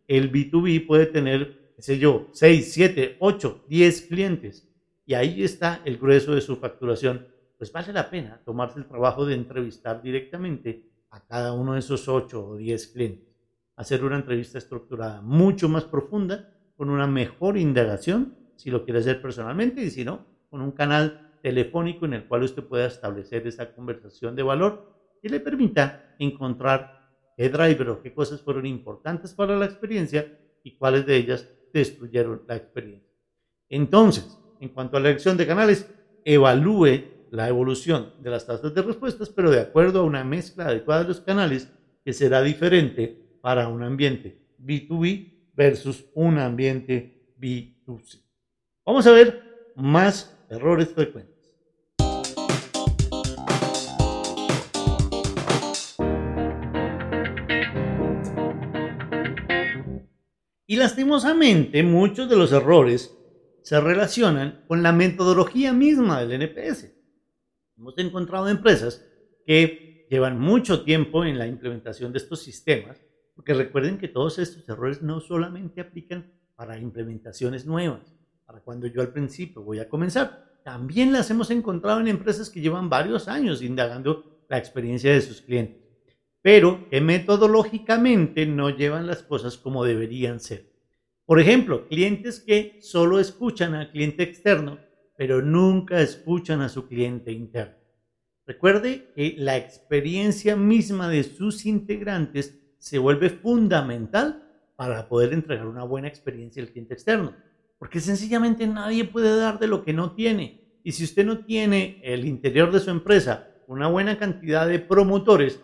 el 0.06 0.32
B2B 0.32 0.86
puede 0.86 1.06
tener, 1.06 1.72
qué 1.76 1.82
sé 1.82 1.98
yo, 1.98 2.28
6, 2.32 2.72
7, 2.72 3.16
8, 3.18 3.64
10 3.68 4.02
clientes. 4.02 4.68
Y 5.06 5.14
ahí 5.14 5.42
está 5.42 5.80
el 5.84 5.98
grueso 5.98 6.34
de 6.34 6.40
su 6.40 6.56
facturación. 6.56 7.26
Pues 7.56 7.72
vale 7.72 7.92
la 7.92 8.10
pena 8.10 8.40
tomarse 8.44 8.78
el 8.78 8.86
trabajo 8.86 9.24
de 9.24 9.34
entrevistar 9.34 10.02
directamente 10.02 10.84
a 11.10 11.24
cada 11.26 11.52
uno 11.52 11.74
de 11.74 11.80
esos 11.80 12.08
8 12.08 12.46
o 12.46 12.56
10 12.56 12.86
clientes. 12.88 13.28
Hacer 13.76 14.04
una 14.04 14.16
entrevista 14.16 14.58
estructurada 14.58 15.20
mucho 15.22 15.68
más 15.68 15.84
profunda, 15.84 16.54
con 16.76 16.90
una 16.90 17.06
mejor 17.06 17.56
indagación, 17.56 18.36
si 18.56 18.70
lo 18.70 18.84
quiere 18.84 19.00
hacer 19.00 19.20
personalmente, 19.20 19.82
y 19.82 19.90
si 19.90 20.04
no, 20.04 20.26
con 20.50 20.60
un 20.60 20.72
canal 20.72 21.38
telefónico 21.42 22.04
en 22.06 22.14
el 22.14 22.26
cual 22.26 22.42
usted 22.42 22.64
pueda 22.64 22.86
establecer 22.86 23.46
esa 23.46 23.72
conversación 23.74 24.34
de 24.34 24.42
valor 24.42 24.94
y 25.22 25.28
le 25.28 25.40
permita 25.40 26.14
encontrar 26.18 27.12
qué 27.36 27.48
driver 27.48 27.90
o 27.90 28.02
qué 28.02 28.12
cosas 28.12 28.42
fueron 28.42 28.66
importantes 28.66 29.32
para 29.34 29.56
la 29.56 29.64
experiencia 29.64 30.38
y 30.62 30.76
cuáles 30.76 31.06
de 31.06 31.16
ellas 31.16 31.48
destruyeron 31.72 32.42
la 32.46 32.56
experiencia. 32.56 33.08
Entonces, 33.68 34.38
en 34.60 34.70
cuanto 34.70 34.96
a 34.96 35.00
la 35.00 35.10
elección 35.10 35.36
de 35.36 35.46
canales, 35.46 35.88
evalúe 36.24 37.17
la 37.30 37.48
evolución 37.48 38.12
de 38.20 38.30
las 38.30 38.46
tasas 38.46 38.74
de 38.74 38.82
respuestas, 38.82 39.28
pero 39.28 39.50
de 39.50 39.60
acuerdo 39.60 40.00
a 40.00 40.04
una 40.04 40.24
mezcla 40.24 40.66
adecuada 40.66 41.02
de 41.02 41.08
los 41.08 41.20
canales 41.20 41.68
que 42.04 42.12
será 42.12 42.42
diferente 42.42 43.18
para 43.40 43.68
un 43.68 43.82
ambiente 43.82 44.38
B2B 44.62 45.52
versus 45.54 46.06
un 46.14 46.38
ambiente 46.38 47.32
B2C. 47.40 48.22
Vamos 48.84 49.06
a 49.06 49.12
ver 49.12 49.42
más 49.76 50.36
errores 50.48 50.88
frecuentes. 50.88 51.36
Y 60.70 60.76
lastimosamente 60.76 61.82
muchos 61.82 62.28
de 62.28 62.36
los 62.36 62.52
errores 62.52 63.16
se 63.62 63.80
relacionan 63.80 64.64
con 64.68 64.82
la 64.82 64.92
metodología 64.92 65.72
misma 65.72 66.24
del 66.24 66.42
NPS. 66.42 66.97
Hemos 67.78 67.96
encontrado 67.98 68.48
empresas 68.48 69.04
que 69.46 70.06
llevan 70.10 70.38
mucho 70.38 70.82
tiempo 70.82 71.24
en 71.24 71.38
la 71.38 71.46
implementación 71.46 72.12
de 72.12 72.18
estos 72.18 72.42
sistemas, 72.42 73.00
porque 73.34 73.54
recuerden 73.54 73.98
que 73.98 74.08
todos 74.08 74.38
estos 74.38 74.68
errores 74.68 75.00
no 75.00 75.20
solamente 75.20 75.80
aplican 75.80 76.32
para 76.56 76.78
implementaciones 76.78 77.64
nuevas, 77.64 78.14
para 78.44 78.60
cuando 78.60 78.86
yo 78.88 79.00
al 79.00 79.12
principio 79.12 79.62
voy 79.62 79.78
a 79.78 79.88
comenzar, 79.88 80.60
también 80.64 81.12
las 81.12 81.30
hemos 81.30 81.50
encontrado 81.50 82.00
en 82.00 82.08
empresas 82.08 82.50
que 82.50 82.60
llevan 82.60 82.90
varios 82.90 83.28
años 83.28 83.62
indagando 83.62 84.44
la 84.48 84.58
experiencia 84.58 85.12
de 85.12 85.20
sus 85.20 85.40
clientes 85.40 85.88
pero 86.42 86.88
que 86.88 87.00
metodológicamente 87.00 88.46
no 88.46 88.70
llevan 88.70 89.06
las 89.06 89.22
cosas 89.22 89.58
como 89.58 89.84
deberían 89.84 90.40
ser. 90.40 90.72
Por 91.26 91.40
ejemplo, 91.40 91.86
clientes 91.88 92.40
que 92.40 92.78
solo 92.80 93.20
escuchan 93.20 93.74
al 93.74 93.90
cliente 93.90 94.22
externo, 94.22 94.78
pero 95.18 95.42
nunca 95.42 96.00
escuchan 96.00 96.60
a 96.60 96.68
su 96.68 96.86
cliente 96.86 97.32
interno. 97.32 97.74
Recuerde 98.46 99.10
que 99.16 99.34
la 99.36 99.56
experiencia 99.56 100.54
misma 100.54 101.08
de 101.08 101.24
sus 101.24 101.66
integrantes 101.66 102.56
se 102.78 102.98
vuelve 102.98 103.28
fundamental 103.28 104.48
para 104.76 105.08
poder 105.08 105.32
entregar 105.32 105.66
una 105.66 105.82
buena 105.82 106.06
experiencia 106.06 106.62
al 106.62 106.68
cliente 106.68 106.94
externo, 106.94 107.34
porque 107.80 107.98
sencillamente 107.98 108.64
nadie 108.68 109.06
puede 109.06 109.36
dar 109.36 109.58
de 109.58 109.66
lo 109.66 109.84
que 109.84 109.92
no 109.92 110.12
tiene. 110.12 110.78
Y 110.84 110.92
si 110.92 111.02
usted 111.02 111.26
no 111.26 111.44
tiene 111.44 112.00
el 112.04 112.24
interior 112.24 112.70
de 112.70 112.78
su 112.78 112.90
empresa 112.90 113.50
una 113.66 113.88
buena 113.88 114.18
cantidad 114.18 114.68
de 114.68 114.78
promotores, 114.78 115.60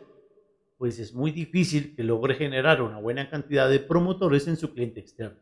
pues 0.79 0.99
es 0.99 1.15
muy 1.15 1.31
difícil 1.31 1.95
que 1.95 2.03
logre 2.03 2.35
generar 2.35 2.83
una 2.83 2.99
buena 2.99 3.31
cantidad 3.31 3.71
de 3.71 3.79
promotores 3.79 4.49
en 4.49 4.57
su 4.57 4.75
cliente 4.75 4.99
externo. 4.99 5.39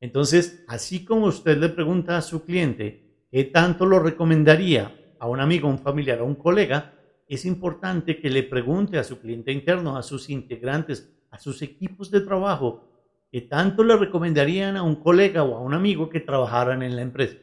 Entonces, 0.00 0.64
así 0.66 1.04
como 1.04 1.26
usted 1.26 1.58
le 1.58 1.68
pregunta 1.68 2.16
a 2.16 2.22
su 2.22 2.42
cliente 2.42 3.09
qué 3.30 3.44
tanto 3.44 3.86
lo 3.86 3.98
recomendaría 3.98 4.94
a 5.18 5.26
un 5.26 5.40
amigo, 5.40 5.68
un 5.68 5.78
familiar 5.78 6.20
o 6.20 6.26
un 6.26 6.34
colega, 6.34 6.94
es 7.28 7.44
importante 7.44 8.20
que 8.20 8.30
le 8.30 8.42
pregunte 8.42 8.98
a 8.98 9.04
su 9.04 9.20
cliente 9.20 9.52
interno, 9.52 9.96
a 9.96 10.02
sus 10.02 10.30
integrantes, 10.30 11.12
a 11.30 11.38
sus 11.38 11.62
equipos 11.62 12.10
de 12.10 12.20
trabajo, 12.20 12.88
qué 13.30 13.42
tanto 13.42 13.84
le 13.84 13.96
recomendarían 13.96 14.76
a 14.76 14.82
un 14.82 14.96
colega 14.96 15.44
o 15.44 15.56
a 15.56 15.60
un 15.60 15.74
amigo 15.74 16.08
que 16.08 16.20
trabajaran 16.20 16.82
en 16.82 16.96
la 16.96 17.02
empresa. 17.02 17.36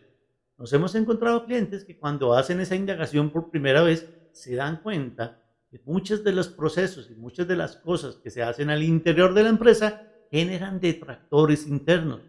Nos 0.57 0.73
hemos 0.73 0.95
encontrado 0.95 1.45
clientes 1.45 1.85
que 1.85 1.97
cuando 1.97 2.33
hacen 2.33 2.59
esa 2.59 2.75
indagación 2.75 3.29
por 3.29 3.49
primera 3.49 3.81
vez 3.83 4.09
se 4.33 4.55
dan 4.55 4.81
cuenta 4.81 5.41
muchos 5.85 6.23
de 6.23 6.31
los 6.31 6.47
procesos 6.47 7.09
y 7.09 7.15
muchas 7.15 7.47
de 7.47 7.55
las 7.55 7.75
cosas 7.77 8.15
que 8.15 8.29
se 8.29 8.43
hacen 8.43 8.69
al 8.69 8.83
interior 8.83 9.33
de 9.33 9.43
la 9.43 9.49
empresa 9.49 10.03
generan 10.31 10.79
detractores 10.79 11.67
internos 11.67 12.21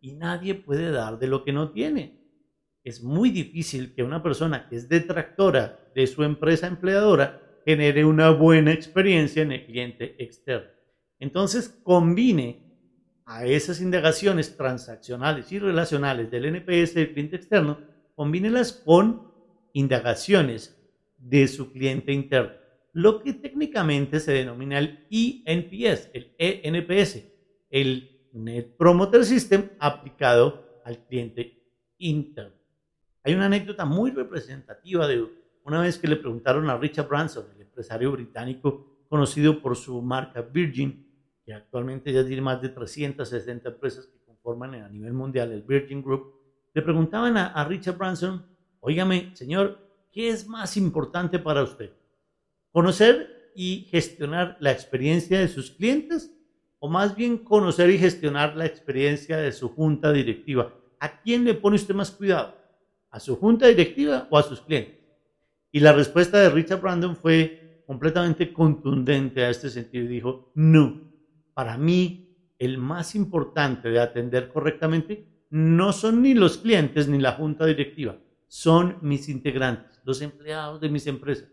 y 0.00 0.12
nadie 0.12 0.54
puede 0.54 0.90
dar 0.90 1.18
de 1.18 1.26
lo 1.26 1.44
que 1.44 1.52
no 1.52 1.70
tiene. 1.70 2.19
Es 2.84 3.02
muy 3.02 3.30
difícil 3.30 3.94
que 3.94 4.02
una 4.02 4.22
persona 4.22 4.68
que 4.68 4.76
es 4.76 4.88
detractora 4.88 5.78
de 5.94 6.06
su 6.06 6.22
empresa 6.22 6.66
empleadora 6.66 7.40
genere 7.64 8.04
una 8.04 8.30
buena 8.30 8.72
experiencia 8.72 9.42
en 9.42 9.52
el 9.52 9.66
cliente 9.66 10.16
externo. 10.22 10.70
Entonces, 11.18 11.68
combine 11.82 12.64
a 13.26 13.44
esas 13.44 13.80
indagaciones 13.80 14.56
transaccionales 14.56 15.52
y 15.52 15.58
relacionales 15.58 16.30
del 16.30 16.46
NPS 16.46 16.94
del 16.94 17.12
cliente 17.12 17.36
externo, 17.36 17.78
combínelas 18.14 18.72
con 18.72 19.30
indagaciones 19.72 20.76
de 21.18 21.46
su 21.48 21.70
cliente 21.70 22.12
interno 22.12 22.60
lo 22.92 23.22
que 23.22 23.34
técnicamente 23.34 24.20
se 24.20 24.32
denomina 24.32 24.78
el 24.78 25.06
ENPS, 25.10 26.10
el 26.12 26.34
ENPS, 26.38 27.24
el 27.70 28.28
Net 28.32 28.76
Promoter 28.76 29.24
System 29.24 29.70
aplicado 29.78 30.80
al 30.84 31.06
cliente 31.06 31.62
interno. 31.98 32.59
Hay 33.22 33.34
una 33.34 33.46
anécdota 33.46 33.84
muy 33.84 34.10
representativa 34.10 35.06
de 35.06 35.26
una 35.64 35.82
vez 35.82 35.98
que 35.98 36.08
le 36.08 36.16
preguntaron 36.16 36.70
a 36.70 36.78
Richard 36.78 37.08
Branson, 37.08 37.44
el 37.54 37.62
empresario 37.62 38.12
británico 38.12 39.04
conocido 39.08 39.60
por 39.60 39.76
su 39.76 40.00
marca 40.00 40.40
Virgin, 40.40 41.06
que 41.44 41.52
actualmente 41.52 42.12
ya 42.12 42.24
tiene 42.24 42.40
más 42.40 42.62
de 42.62 42.70
360 42.70 43.68
empresas 43.68 44.06
que 44.06 44.24
conforman 44.24 44.74
a 44.76 44.88
nivel 44.88 45.12
mundial 45.12 45.52
el 45.52 45.62
Virgin 45.62 46.02
Group, 46.02 46.32
le 46.72 46.82
preguntaban 46.82 47.36
a, 47.36 47.64
Richard 47.64 47.98
Branson, 47.98 48.46
óigame, 48.78 49.34
señor, 49.34 49.78
¿qué 50.12 50.30
es 50.30 50.46
más 50.46 50.76
importante 50.76 51.38
para 51.38 51.64
usted? 51.64 51.92
Conocer 52.70 53.52
y 53.54 53.88
gestionar 53.90 54.56
la 54.60 54.70
experiencia 54.70 55.40
de 55.40 55.48
sus 55.48 55.72
clientes 55.72 56.32
o 56.78 56.88
más 56.88 57.16
bien 57.16 57.38
conocer 57.38 57.90
y 57.90 57.98
gestionar 57.98 58.56
la 58.56 58.64
experiencia 58.64 59.36
de 59.36 59.52
su 59.52 59.68
junta 59.68 60.12
directiva. 60.12 60.72
¿A 61.00 61.20
quién 61.20 61.44
le 61.44 61.54
pone 61.54 61.76
usted 61.76 61.94
más 61.94 62.12
cuidado? 62.12 62.59
¿A 63.10 63.20
su 63.20 63.36
junta 63.36 63.66
directiva 63.66 64.28
o 64.30 64.38
a 64.38 64.42
sus 64.42 64.60
clientes? 64.60 65.00
Y 65.72 65.80
la 65.80 65.92
respuesta 65.92 66.40
de 66.40 66.50
Richard 66.50 66.80
Brandon 66.80 67.16
fue 67.16 67.82
completamente 67.86 68.52
contundente 68.52 69.44
a 69.44 69.50
este 69.50 69.68
sentido 69.68 70.06
dijo, 70.06 70.52
no, 70.54 71.12
para 71.54 71.76
mí 71.76 72.54
el 72.58 72.78
más 72.78 73.16
importante 73.16 73.88
de 73.88 73.98
atender 73.98 74.48
correctamente 74.48 75.26
no 75.50 75.92
son 75.92 76.22
ni 76.22 76.34
los 76.34 76.58
clientes 76.58 77.08
ni 77.08 77.18
la 77.18 77.32
junta 77.32 77.66
directiva, 77.66 78.16
son 78.46 78.98
mis 79.02 79.28
integrantes, 79.28 80.00
los 80.04 80.22
empleados 80.22 80.80
de 80.80 80.88
mis 80.88 81.06
empresas. 81.08 81.48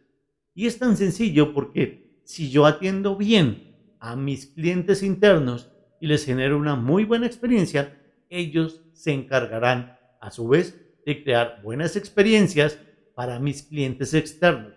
Y 0.54 0.68
es 0.68 0.78
tan 0.78 0.96
sencillo 0.96 1.54
porque 1.54 2.22
si 2.24 2.52
yo 2.52 2.66
atiendo 2.66 3.16
bien 3.16 3.96
a 4.00 4.16
mis 4.16 4.46
clientes 4.48 5.02
internos 5.02 5.72
y 6.00 6.08
les 6.08 6.26
genero 6.26 6.58
una 6.58 6.76
muy 6.76 7.04
buena 7.04 7.26
experiencia, 7.26 8.00
ellos 8.30 8.84
se 8.94 9.12
encargarán 9.12 9.98
a 10.22 10.30
su 10.30 10.48
vez 10.48 10.87
de 11.08 11.24
crear 11.24 11.62
buenas 11.64 11.96
experiencias 11.96 12.78
para 13.16 13.40
mis 13.40 13.64
clientes 13.64 14.14
externos. 14.14 14.74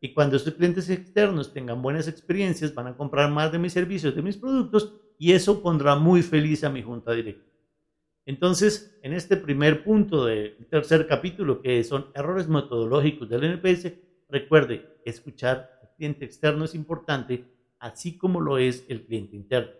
Y 0.00 0.14
cuando 0.14 0.36
estos 0.36 0.54
clientes 0.54 0.88
externos 0.88 1.52
tengan 1.52 1.82
buenas 1.82 2.08
experiencias, 2.08 2.74
van 2.74 2.86
a 2.86 2.96
comprar 2.96 3.30
más 3.30 3.52
de 3.52 3.58
mis 3.58 3.74
servicios, 3.74 4.16
de 4.16 4.22
mis 4.22 4.38
productos, 4.38 4.94
y 5.18 5.32
eso 5.32 5.62
pondrá 5.62 5.94
muy 5.94 6.22
feliz 6.22 6.64
a 6.64 6.70
mi 6.70 6.82
junta 6.82 7.12
directa. 7.12 7.44
Entonces, 8.24 8.98
en 9.02 9.12
este 9.12 9.36
primer 9.36 9.84
punto 9.84 10.24
del 10.24 10.56
tercer 10.70 11.06
capítulo, 11.06 11.60
que 11.60 11.84
son 11.84 12.06
errores 12.14 12.48
metodológicos 12.48 13.28
del 13.28 13.44
NPS, 13.44 13.92
recuerde, 14.30 15.00
escuchar 15.04 15.70
al 15.82 15.94
cliente 15.96 16.24
externo 16.24 16.64
es 16.64 16.74
importante, 16.74 17.44
así 17.78 18.16
como 18.16 18.40
lo 18.40 18.56
es 18.56 18.86
el 18.88 19.04
cliente 19.04 19.36
interno. 19.36 19.72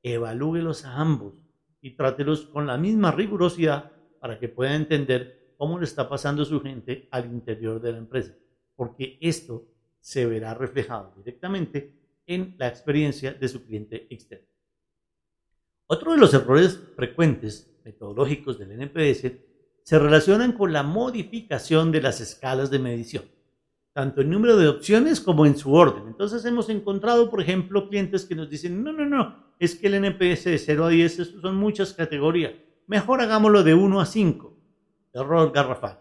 Evalúelos 0.00 0.84
a 0.84 0.94
ambos 0.94 1.34
y 1.80 1.96
trátelos 1.96 2.42
con 2.46 2.68
la 2.68 2.78
misma 2.78 3.10
rigurosidad 3.10 3.93
para 4.24 4.38
que 4.38 4.48
pueda 4.48 4.74
entender 4.74 5.52
cómo 5.58 5.78
le 5.78 5.84
está 5.84 6.08
pasando 6.08 6.46
su 6.46 6.58
gente 6.62 7.08
al 7.10 7.26
interior 7.26 7.78
de 7.78 7.92
la 7.92 7.98
empresa, 7.98 8.34
porque 8.74 9.18
esto 9.20 9.66
se 10.00 10.24
verá 10.24 10.54
reflejado 10.54 11.12
directamente 11.18 11.92
en 12.26 12.54
la 12.56 12.68
experiencia 12.68 13.34
de 13.34 13.48
su 13.48 13.62
cliente 13.66 14.06
externo. 14.08 14.46
Otro 15.88 16.12
de 16.12 16.16
los 16.16 16.32
errores 16.32 16.80
frecuentes 16.96 17.70
metodológicos 17.84 18.58
del 18.58 18.70
NPS 18.70 19.30
se 19.82 19.98
relacionan 19.98 20.52
con 20.52 20.72
la 20.72 20.82
modificación 20.82 21.92
de 21.92 22.00
las 22.00 22.22
escalas 22.22 22.70
de 22.70 22.78
medición, 22.78 23.24
tanto 23.92 24.22
en 24.22 24.30
número 24.30 24.56
de 24.56 24.68
opciones 24.68 25.20
como 25.20 25.44
en 25.44 25.58
su 25.58 25.74
orden. 25.74 26.04
Entonces 26.06 26.42
hemos 26.46 26.70
encontrado, 26.70 27.28
por 27.28 27.42
ejemplo, 27.42 27.90
clientes 27.90 28.24
que 28.24 28.36
nos 28.36 28.48
dicen, 28.48 28.82
no, 28.82 28.90
no, 28.90 29.04
no, 29.04 29.52
es 29.58 29.74
que 29.74 29.88
el 29.88 30.02
NPS 30.02 30.44
de 30.44 30.56
0 30.56 30.86
a 30.86 30.88
10 30.88 31.32
son 31.42 31.56
muchas 31.56 31.92
categorías 31.92 32.54
mejor 32.86 33.20
hagámoslo 33.20 33.62
de 33.62 33.74
1 33.74 34.00
a 34.00 34.06
5. 34.06 34.56
Error 35.12 35.52
garrafal. 35.52 36.00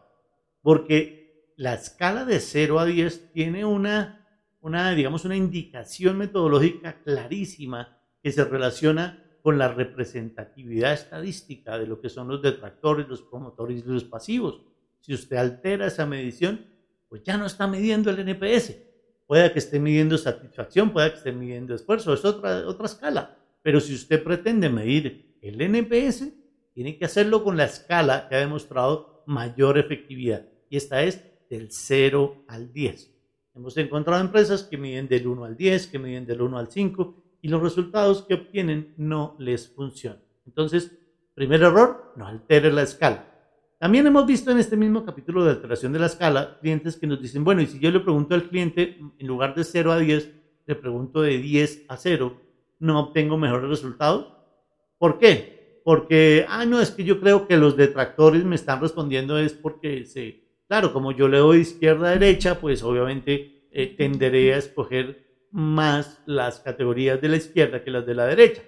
Porque 0.61 1.53
la 1.55 1.73
escala 1.75 2.25
de 2.25 2.39
0 2.39 2.79
a 2.79 2.85
10 2.85 3.31
tiene 3.31 3.65
una, 3.65 4.25
una, 4.61 4.91
digamos, 4.91 5.25
una 5.25 5.35
indicación 5.35 6.17
metodológica 6.17 7.01
clarísima 7.03 7.97
que 8.21 8.31
se 8.31 8.43
relaciona 8.45 9.23
con 9.41 9.57
la 9.57 9.67
representatividad 9.67 10.93
estadística 10.93 11.77
de 11.77 11.85
lo 11.85 11.99
que 11.99 12.09
son 12.09 12.29
los 12.29 12.41
detractores, 12.41 13.07
los 13.09 13.21
promotores 13.21 13.83
y 13.85 13.89
los 13.89 14.05
pasivos. 14.05 14.61
Si 15.01 15.13
usted 15.13 15.35
altera 15.35 15.87
esa 15.87 16.05
medición, 16.05 16.65
pues 17.09 17.23
ya 17.23 17.37
no 17.37 17.45
está 17.45 17.67
midiendo 17.67 18.09
el 18.09 18.19
NPS. 18.19 18.77
Puede 19.27 19.51
que 19.51 19.59
esté 19.59 19.79
midiendo 19.79 20.17
satisfacción, 20.17 20.91
puede 20.91 21.11
que 21.11 21.17
esté 21.17 21.33
midiendo 21.33 21.75
esfuerzo, 21.75 22.13
es 22.13 22.23
otra, 22.23 22.65
otra 22.65 22.85
escala. 22.85 23.37
Pero 23.61 23.81
si 23.81 23.93
usted 23.93 24.23
pretende 24.23 24.69
medir 24.69 25.37
el 25.41 25.59
NPS, 25.59 26.29
tiene 26.73 26.97
que 26.97 27.05
hacerlo 27.05 27.43
con 27.43 27.57
la 27.57 27.65
escala 27.65 28.27
que 28.27 28.35
ha 28.35 28.39
demostrado 28.39 29.23
mayor 29.27 29.77
efectividad. 29.77 30.47
Y 30.69 30.77
esta 30.77 31.03
es 31.03 31.23
del 31.49 31.71
0 31.71 32.45
al 32.47 32.73
10. 32.73 33.11
Hemos 33.55 33.77
encontrado 33.77 34.21
empresas 34.21 34.63
que 34.63 34.77
miden 34.77 35.07
del 35.07 35.27
1 35.27 35.45
al 35.45 35.55
10, 35.55 35.87
que 35.87 35.99
miden 35.99 36.25
del 36.25 36.41
1 36.41 36.57
al 36.57 36.71
5 36.71 37.23
y 37.41 37.49
los 37.49 37.61
resultados 37.61 38.23
que 38.23 38.33
obtienen 38.33 38.93
no 38.97 39.35
les 39.37 39.67
funcionan. 39.67 40.23
Entonces, 40.45 40.91
primer 41.35 41.61
error, 41.61 42.13
no 42.15 42.25
altere 42.25 42.71
la 42.71 42.81
escala. 42.81 43.29
También 43.79 44.07
hemos 44.07 44.25
visto 44.25 44.49
en 44.49 44.59
este 44.59 44.77
mismo 44.77 45.05
capítulo 45.05 45.43
de 45.43 45.51
alteración 45.51 45.91
de 45.91 45.99
la 45.99 46.05
escala 46.05 46.57
clientes 46.61 46.95
que 46.95 47.05
nos 47.05 47.21
dicen, 47.21 47.43
bueno, 47.43 47.61
y 47.61 47.67
si 47.67 47.79
yo 47.79 47.91
le 47.91 47.99
pregunto 47.99 48.33
al 48.33 48.47
cliente, 48.49 48.97
en 49.19 49.27
lugar 49.27 49.53
de 49.55 49.65
0 49.65 49.91
a 49.91 49.99
10, 49.99 50.31
le 50.65 50.75
pregunto 50.75 51.21
de 51.21 51.37
10 51.37 51.85
a 51.89 51.97
0, 51.97 52.41
¿no 52.79 52.99
obtengo 52.99 53.37
mejores 53.37 53.69
resultados? 53.69 54.33
¿Por 54.97 55.19
qué? 55.19 55.52
Porque, 55.83 56.45
ah, 56.47 56.65
no, 56.65 56.79
es 56.79 56.91
que 56.91 57.03
yo 57.03 57.19
creo 57.19 57.47
que 57.47 57.57
los 57.57 57.75
detractores 57.75 58.43
me 58.45 58.55
están 58.55 58.81
respondiendo 58.81 59.37
es 59.37 59.53
porque, 59.53 60.05
se, 60.05 60.43
claro, 60.67 60.93
como 60.93 61.11
yo 61.11 61.27
leo 61.27 61.51
de 61.51 61.59
izquierda 61.59 62.09
a 62.09 62.13
derecha, 62.17 62.59
pues 62.59 62.83
obviamente 62.83 63.67
eh, 63.71 63.93
tenderé 63.97 64.53
a 64.53 64.57
escoger 64.57 65.23
más 65.51 66.21
las 66.25 66.59
categorías 66.59 67.21
de 67.21 67.29
la 67.29 67.37
izquierda 67.37 67.83
que 67.83 67.91
las 67.91 68.05
de 68.05 68.15
la 68.15 68.25
derecha. 68.25 68.63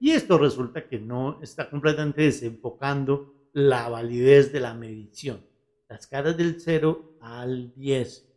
Y 0.00 0.10
esto 0.10 0.38
resulta 0.38 0.88
que 0.88 0.98
no 0.98 1.38
está 1.42 1.70
completamente 1.70 2.22
desenfocando 2.22 3.34
la 3.52 3.88
validez 3.88 4.52
de 4.52 4.60
la 4.60 4.74
medición. 4.74 5.44
Las 5.88 6.06
caras 6.06 6.36
del 6.36 6.60
0 6.60 7.18
al 7.20 7.74
10. 7.74 8.28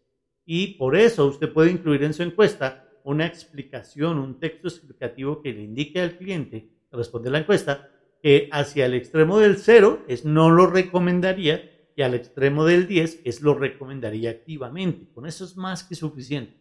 Y 0.45 0.75
por 0.75 0.95
eso 0.95 1.25
usted 1.25 1.51
puede 1.51 1.71
incluir 1.71 2.03
en 2.03 2.13
su 2.13 2.23
encuesta 2.23 2.89
una 3.03 3.25
explicación, 3.25 4.19
un 4.19 4.39
texto 4.39 4.67
explicativo 4.67 5.41
que 5.41 5.53
le 5.53 5.63
indique 5.63 6.01
al 6.01 6.17
cliente, 6.17 6.69
responde 6.91 7.29
la 7.29 7.39
encuesta, 7.39 7.89
que 8.23 8.47
hacia 8.53 8.85
el 8.85 8.93
extremo 8.93 9.37
del 9.37 9.57
0 9.57 10.05
es 10.07 10.23
no 10.23 10.49
lo 10.49 10.67
recomendaría 10.67 11.69
y 11.93 12.03
al 12.03 12.13
extremo 12.13 12.63
del 12.63 12.87
10 12.87 13.19
es 13.25 13.41
lo 13.41 13.53
recomendaría 13.53 14.31
activamente. 14.31 15.11
Con 15.13 15.25
eso 15.25 15.43
es 15.43 15.57
más 15.57 15.83
que 15.83 15.95
suficiente. 15.95 16.57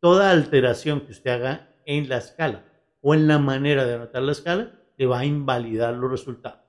Toda 0.00 0.30
alteración 0.30 1.02
que 1.02 1.12
usted 1.12 1.30
haga 1.30 1.76
en 1.84 2.08
la 2.08 2.16
escala 2.16 2.64
o 3.02 3.14
en 3.14 3.28
la 3.28 3.38
manera 3.38 3.84
de 3.84 3.94
anotar 3.94 4.22
la 4.22 4.32
escala 4.32 4.80
le 4.96 5.04
va 5.04 5.18
a 5.18 5.24
invalidar 5.26 5.92
los 5.92 6.10
resultados. 6.10 6.60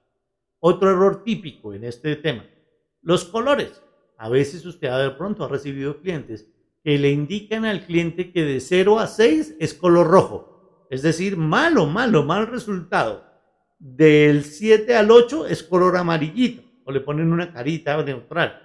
Otro 0.60 0.92
error 0.92 1.24
típico 1.24 1.74
en 1.74 1.86
este 1.86 2.18
tema, 2.18 2.46
los 3.02 3.24
colores. 3.24 3.82
A 4.18 4.28
veces 4.28 4.66
usted 4.66 4.92
de 4.92 5.12
pronto 5.12 5.46
ha 5.46 5.48
recibido 5.48 6.02
clientes 6.02 6.52
que 6.84 6.98
le 6.98 7.10
indican 7.10 7.64
al 7.64 7.86
cliente 7.86 8.34
que 8.34 8.44
de 8.44 8.60
0 8.60 9.00
a 9.00 9.08
6 9.08 9.56
es 9.62 9.74
color 9.74 10.08
rojo. 10.08 10.88
Es 10.90 11.04
decir, 11.04 11.38
malo, 11.38 11.86
malo, 11.86 12.24
mal 12.24 12.48
resultado 12.48 13.35
del 13.86 14.44
7 14.44 14.96
al 14.96 15.12
8 15.12 15.46
es 15.46 15.62
color 15.62 15.96
amarillito 15.96 16.64
o 16.86 16.92
le 16.92 17.02
ponen 17.02 17.32
una 17.32 17.54
carita 17.54 18.02
neutral. 18.04 18.60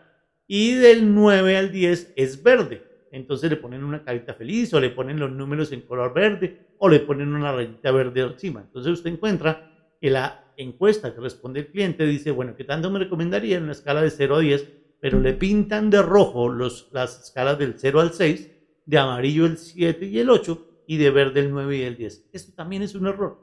Y 0.47 0.73
del 0.73 1.15
9 1.15 1.59
al 1.59 1.71
10 1.71 2.15
es 2.17 2.43
verde. 2.43 2.83
Entonces 3.13 3.51
le 3.51 3.57
ponen 3.57 3.85
una 3.85 4.03
carita 4.03 4.33
feliz 4.33 4.73
o 4.73 4.81
le 4.81 4.89
ponen 4.89 5.21
los 5.21 5.31
números 5.31 5.73
en 5.73 5.83
color 5.83 6.15
verde 6.15 6.69
o 6.79 6.89
le 6.89 7.01
ponen 7.01 7.35
una 7.35 7.53
rayita 7.53 7.91
verde 7.93 8.23
encima. 8.23 8.63
Entonces 8.63 8.93
usted 8.93 9.11
encuentra 9.11 9.71
que 10.01 10.09
la 10.09 10.53
encuesta 10.57 11.15
que 11.15 11.21
responde 11.21 11.61
el 11.61 11.67
cliente 11.67 12.07
dice, 12.07 12.31
bueno, 12.31 12.57
¿qué 12.57 12.65
tanto 12.65 12.91
me 12.91 12.99
recomendaría 12.99 13.59
en 13.59 13.65
una 13.65 13.73
escala 13.73 14.01
de 14.01 14.11
0 14.11 14.37
a 14.37 14.41
10? 14.41 14.69
Pero 15.01 15.21
le 15.21 15.35
pintan 15.35 15.91
de 15.91 16.01
rojo 16.01 16.49
los, 16.49 16.89
las 16.93 17.25
escalas 17.25 17.59
del 17.59 17.75
0 17.77 18.01
al 18.01 18.15
6, 18.15 18.51
de 18.87 18.99
amarillo 18.99 19.45
el 19.45 19.59
7 19.59 20.07
y 20.07 20.19
el 20.19 20.31
8 20.31 20.85
y 20.87 20.97
de 20.97 21.11
verde 21.11 21.41
el 21.41 21.51
9 21.51 21.77
y 21.77 21.83
el 21.83 21.97
10. 21.99 22.31
Esto 22.33 22.55
también 22.55 22.83
es 22.83 22.95
un 22.95 23.07
error. 23.07 23.39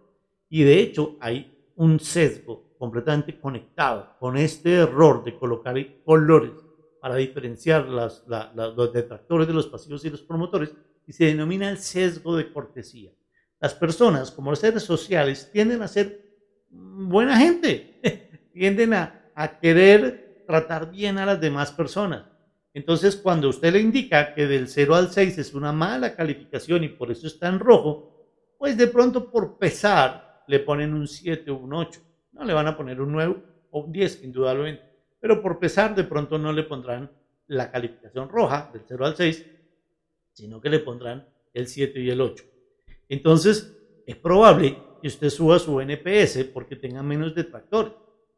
Y 0.49 0.63
de 0.63 0.79
hecho 0.79 1.17
hay 1.19 1.56
un 1.77 1.99
sesgo 1.99 2.75
completamente 2.77 3.39
conectado 3.39 4.15
con 4.19 4.37
este 4.37 4.73
error 4.73 5.23
de 5.23 5.37
colocar 5.37 5.75
colores 6.03 6.51
para 6.99 7.15
diferenciar 7.15 7.85
los 7.87 8.23
detractores 8.93 9.47
de 9.47 9.53
los 9.53 9.67
pasivos 9.67 10.03
y 10.03 10.09
los 10.09 10.21
promotores 10.21 10.73
y 11.05 11.13
se 11.13 11.25
denomina 11.25 11.69
el 11.69 11.77
sesgo 11.77 12.35
de 12.35 12.51
cortesía. 12.51 13.11
Las 13.59 13.73
personas, 13.73 14.31
como 14.31 14.51
los 14.51 14.59
seres 14.59 14.83
sociales, 14.83 15.49
tienden 15.51 15.81
a 15.81 15.87
ser 15.87 16.21
buena 16.69 17.37
gente, 17.37 17.99
tienden 18.53 18.93
a, 18.93 19.31
a 19.33 19.59
querer 19.59 20.43
tratar 20.45 20.91
bien 20.91 21.17
a 21.17 21.25
las 21.25 21.39
demás 21.39 21.71
personas. 21.71 22.25
Entonces, 22.73 23.15
cuando 23.15 23.49
usted 23.49 23.73
le 23.73 23.79
indica 23.79 24.33
que 24.33 24.45
del 24.45 24.67
0 24.67 24.95
al 24.95 25.11
6 25.11 25.37
es 25.37 25.53
una 25.53 25.71
mala 25.71 26.15
calificación 26.15 26.83
y 26.83 26.89
por 26.89 27.11
eso 27.11 27.25
está 27.27 27.47
en 27.47 27.59
rojo, 27.59 28.13
pues 28.59 28.77
de 28.77 28.87
pronto 28.87 29.31
por 29.31 29.57
pesar 29.57 30.26
le 30.47 30.59
ponen 30.59 30.93
un 30.93 31.07
7 31.07 31.51
o 31.51 31.57
un 31.57 31.73
8. 31.73 32.01
No 32.33 32.43
le 32.43 32.53
van 32.53 32.67
a 32.67 32.77
poner 32.77 33.01
un 33.01 33.11
9 33.11 33.35
o 33.71 33.79
un 33.81 33.91
10, 33.91 34.23
indudablemente. 34.23 34.83
Pero 35.19 35.41
por 35.41 35.59
pesar, 35.59 35.95
de 35.95 36.03
pronto 36.03 36.37
no 36.37 36.51
le 36.51 36.63
pondrán 36.63 37.11
la 37.47 37.71
calificación 37.71 38.29
roja 38.29 38.69
del 38.73 38.83
0 38.87 39.05
al 39.05 39.15
6, 39.15 39.45
sino 40.33 40.61
que 40.61 40.69
le 40.69 40.79
pondrán 40.79 41.27
el 41.53 41.67
7 41.67 41.99
y 41.99 42.09
el 42.09 42.21
8. 42.21 42.43
Entonces, 43.09 43.77
es 44.05 44.15
probable 44.15 44.77
que 45.01 45.07
usted 45.07 45.29
suba 45.29 45.59
su 45.59 45.79
NPS 45.81 46.45
porque 46.53 46.75
tenga 46.75 47.03
menos 47.03 47.33
detractores. 47.35 47.93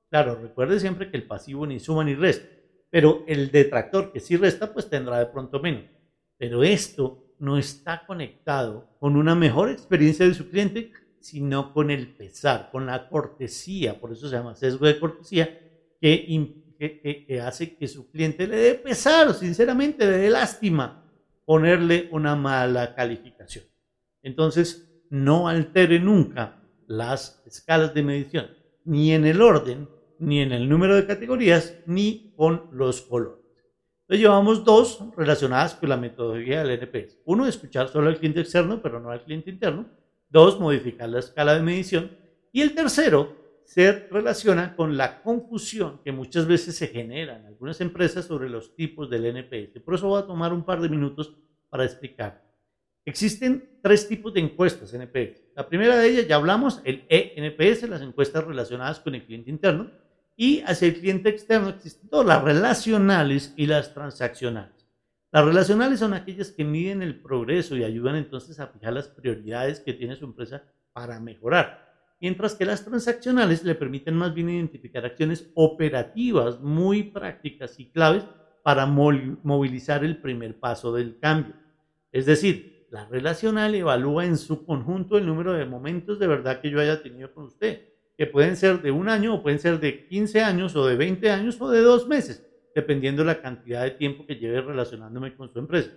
Claro, 0.10 0.36
recuerde 0.41 0.80
siempre 0.80 1.12
que 1.12 1.17
el 1.17 1.28
pasivo 1.28 1.67
ni 1.67 1.80
suma 1.80 2.04
ni 2.04 2.15
resta, 2.15 2.48
pero 2.89 3.24
el 3.28 3.52
detractor 3.52 4.12
que 4.12 4.19
sí 4.19 4.36
resta, 4.38 4.74
pues 4.74 4.89
tendrá 4.89 5.19
de 5.19 5.28
pronto 5.28 5.60
menos. 5.60 5.84
Pero 6.38 6.63
esto 6.63 7.36
no 7.39 7.58
está 7.58 8.06
conectado 8.06 8.89
con 9.00 9.15
una 9.15 9.36
mejor 9.36 9.69
experiencia 9.69 10.28
de 10.28 10.34
su 10.34 10.50
cliente 10.50 10.91
sino 11.19 11.73
con 11.73 11.91
el 11.91 12.15
pesar, 12.15 12.69
con 12.71 12.86
la 12.86 13.10
cortesía, 13.10 13.99
por 13.99 14.12
eso 14.12 14.29
se 14.29 14.36
llama 14.36 14.55
sesgo 14.55 14.86
de 14.86 14.99
cortesía, 14.99 15.60
que, 15.99 17.41
hace 17.43 17.75
que 17.75 17.88
su 17.88 18.10
cliente 18.10 18.47
le 18.47 18.58
dé 18.58 18.75
pesar, 18.75 19.34
sinceramente, 19.34 20.05
le 20.05 20.17
dé 20.17 20.29
lástima 20.29 21.05
ponerle 21.45 22.10
una 22.12 22.36
mala 22.36 22.95
calificación. 22.95 23.65
Entonces, 24.21 24.89
no 25.10 25.47
altere 25.47 25.99
nunca 25.99 26.62
las 26.88 27.43
escalas 27.45 27.93
de 27.93 28.03
medición, 28.03 28.47
ni 28.86 29.13
en 29.13 29.25
el 29.25 29.41
orden, 29.41 29.89
ni 30.19 30.41
en 30.41 30.51
el 30.51 30.69
número 30.69 30.95
de 30.95 31.05
categorías, 31.05 31.75
ni 31.86 32.34
con 32.36 32.69
los 32.71 33.01
colores. 33.01 33.39
Entonces 34.10 34.23
llevamos 34.23 34.65
dos 34.65 35.03
relacionadas 35.15 35.75
con 35.75 35.89
la 35.89 35.95
metodología 35.95 36.63
del 36.63 36.79
NPS. 36.82 37.19
Uno, 37.25 37.45
escuchar 37.45 37.89
solo 37.89 38.10
al 38.10 38.17
cliente 38.17 38.39
externo, 38.39 38.82
pero 38.82 38.99
no 38.99 39.12
al 39.12 39.23
cliente 39.23 39.51
interno. 39.51 39.88
Dos, 40.29 40.59
modificar 40.59 41.09
la 41.09 41.19
escala 41.19 41.55
de 41.55 41.61
medición. 41.61 42.11
Y 42.51 42.61
el 42.61 42.73
tercero, 42.73 43.39
se 43.69 43.91
relaciona 44.09 44.75
con 44.75 44.97
la 44.97 45.21
confusión 45.21 46.01
que 46.03 46.11
muchas 46.11 46.47
veces 46.47 46.75
se 46.75 46.87
genera 46.87 47.37
en 47.37 47.45
algunas 47.45 47.79
empresas 47.81 48.25
sobre 48.25 48.49
los 48.49 48.75
tipos 48.75 49.11
del 49.11 49.27
NPS. 49.27 49.79
Por 49.85 49.93
eso 49.93 50.07
voy 50.07 50.19
a 50.19 50.25
tomar 50.25 50.53
un 50.53 50.63
par 50.63 50.81
de 50.81 50.89
minutos 50.89 51.35
para 51.69 51.85
explicar. 51.85 52.43
Existen 53.05 53.77
tres 53.83 54.07
tipos 54.07 54.33
de 54.33 54.39
encuestas 54.39 54.91
NPS. 54.91 55.43
La 55.55 55.69
primera 55.69 55.99
de 55.99 56.09
ellas, 56.09 56.27
ya 56.27 56.37
hablamos, 56.37 56.81
el 56.83 57.05
ENPS, 57.09 57.87
las 57.87 58.01
encuestas 58.01 58.43
relacionadas 58.43 58.99
con 59.01 59.13
el 59.13 59.23
cliente 59.23 59.51
interno, 59.51 59.91
y 60.35 60.61
hacia 60.61 60.87
el 60.87 60.99
cliente 60.99 61.29
externo 61.29 61.69
existen 61.69 62.09
todas 62.09 62.25
las 62.25 62.43
relacionales 62.43 63.53
y 63.55 63.67
las 63.67 63.93
transaccionales. 63.93 64.78
Las 65.31 65.45
relacionales 65.45 65.99
son 65.99 66.13
aquellas 66.13 66.51
que 66.51 66.63
miden 66.63 67.03
el 67.03 67.21
progreso 67.21 67.77
y 67.77 67.83
ayudan 67.83 68.15
entonces 68.15 68.59
a 68.59 68.67
fijar 68.67 68.93
las 68.93 69.07
prioridades 69.07 69.79
que 69.79 69.93
tiene 69.93 70.15
su 70.15 70.25
empresa 70.25 70.63
para 70.91 71.19
mejorar, 71.19 71.87
mientras 72.19 72.55
que 72.55 72.65
las 72.65 72.83
transaccionales 72.83 73.63
le 73.63 73.75
permiten 73.75 74.15
más 74.15 74.33
bien 74.33 74.49
identificar 74.49 75.05
acciones 75.05 75.51
operativas 75.53 76.59
muy 76.61 77.03
prácticas 77.03 77.79
y 77.79 77.91
claves 77.91 78.25
para 78.63 78.87
movilizar 78.87 80.03
el 80.03 80.17
primer 80.17 80.59
paso 80.59 80.91
del 80.93 81.19
cambio. 81.19 81.53
Es 82.11 82.25
decir, 82.25 82.87
la 82.89 83.05
relacional 83.05 83.75
evalúa 83.75 84.25
en 84.25 84.35
su 84.35 84.65
conjunto 84.65 85.19
el 85.19 85.27
número 85.27 85.53
de 85.53 85.65
momentos 85.65 86.17
de 86.17 86.25
verdad 86.25 86.59
que 86.59 86.71
yo 86.71 86.79
haya 86.79 87.03
tenido 87.03 87.31
con 87.35 87.45
usted, 87.45 87.87
que 88.17 88.25
pueden 88.25 88.57
ser 88.57 88.81
de 88.81 88.89
un 88.89 89.07
año 89.07 89.35
o 89.35 89.43
pueden 89.43 89.59
ser 89.59 89.79
de 89.79 90.07
15 90.07 90.41
años 90.41 90.75
o 90.75 90.87
de 90.87 90.95
20 90.95 91.29
años 91.29 91.61
o 91.61 91.69
de 91.69 91.81
dos 91.81 92.07
meses, 92.07 92.48
dependiendo 92.75 93.23
de 93.23 93.27
la 93.27 93.41
cantidad 93.41 93.84
de 93.84 93.91
tiempo 93.91 94.25
que 94.25 94.36
lleve 94.36 94.62
relacionándome 94.62 95.36
con 95.36 95.51
su 95.51 95.60
empresa. 95.60 95.91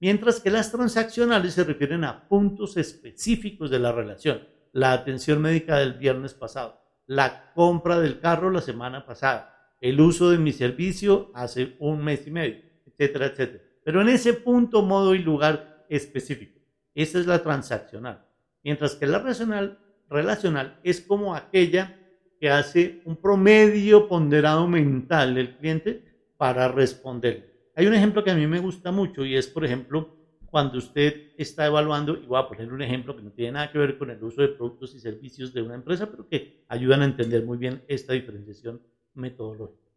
Mientras 0.00 0.40
que 0.40 0.50
las 0.50 0.70
transaccionales 0.70 1.54
se 1.54 1.64
refieren 1.64 2.04
a 2.04 2.28
puntos 2.28 2.76
específicos 2.76 3.70
de 3.70 3.78
la 3.78 3.92
relación, 3.92 4.46
la 4.72 4.92
atención 4.92 5.40
médica 5.40 5.78
del 5.78 5.94
viernes 5.94 6.34
pasado, 6.34 6.80
la 7.06 7.52
compra 7.54 7.98
del 8.00 8.20
carro 8.20 8.50
la 8.50 8.60
semana 8.60 9.06
pasada, 9.06 9.74
el 9.80 10.00
uso 10.00 10.30
de 10.30 10.38
mi 10.38 10.52
servicio 10.52 11.30
hace 11.34 11.76
un 11.78 12.04
mes 12.04 12.26
y 12.26 12.30
medio, 12.30 12.62
etcétera, 12.86 13.26
etcétera. 13.26 13.64
Pero 13.84 14.02
en 14.02 14.08
ese 14.08 14.34
punto, 14.34 14.82
modo 14.82 15.14
y 15.14 15.20
lugar 15.20 15.86
específico. 15.88 16.60
Esa 16.94 17.18
es 17.18 17.26
la 17.26 17.42
transaccional. 17.42 18.26
Mientras 18.64 18.96
que 18.96 19.06
la 19.06 19.18
relacional, 19.18 19.78
relacional 20.08 20.80
es 20.82 21.00
como 21.00 21.34
aquella 21.34 21.96
que 22.40 22.50
hace 22.50 23.00
un 23.04 23.16
promedio 23.16 24.08
ponderado 24.08 24.66
mental 24.68 25.34
del 25.34 25.56
cliente 25.56 26.04
para 26.36 26.68
responder. 26.68 27.70
Hay 27.74 27.86
un 27.86 27.94
ejemplo 27.94 28.24
que 28.24 28.30
a 28.30 28.34
mí 28.34 28.46
me 28.46 28.60
gusta 28.60 28.92
mucho 28.92 29.24
y 29.24 29.36
es, 29.36 29.46
por 29.46 29.64
ejemplo, 29.64 30.16
cuando 30.50 30.78
usted 30.78 31.32
está 31.36 31.66
evaluando, 31.66 32.16
y 32.16 32.26
voy 32.26 32.38
a 32.38 32.48
poner 32.48 32.72
un 32.72 32.80
ejemplo 32.80 33.14
que 33.14 33.22
no 33.22 33.30
tiene 33.30 33.52
nada 33.52 33.70
que 33.70 33.78
ver 33.78 33.98
con 33.98 34.10
el 34.10 34.22
uso 34.22 34.42
de 34.42 34.48
productos 34.48 34.94
y 34.94 35.00
servicios 35.00 35.52
de 35.52 35.62
una 35.62 35.74
empresa, 35.74 36.10
pero 36.10 36.28
que 36.28 36.64
ayudan 36.68 37.02
a 37.02 37.04
entender 37.04 37.44
muy 37.44 37.58
bien 37.58 37.82
esta 37.88 38.12
diferenciación 38.12 38.80
metodológica. 39.14 39.90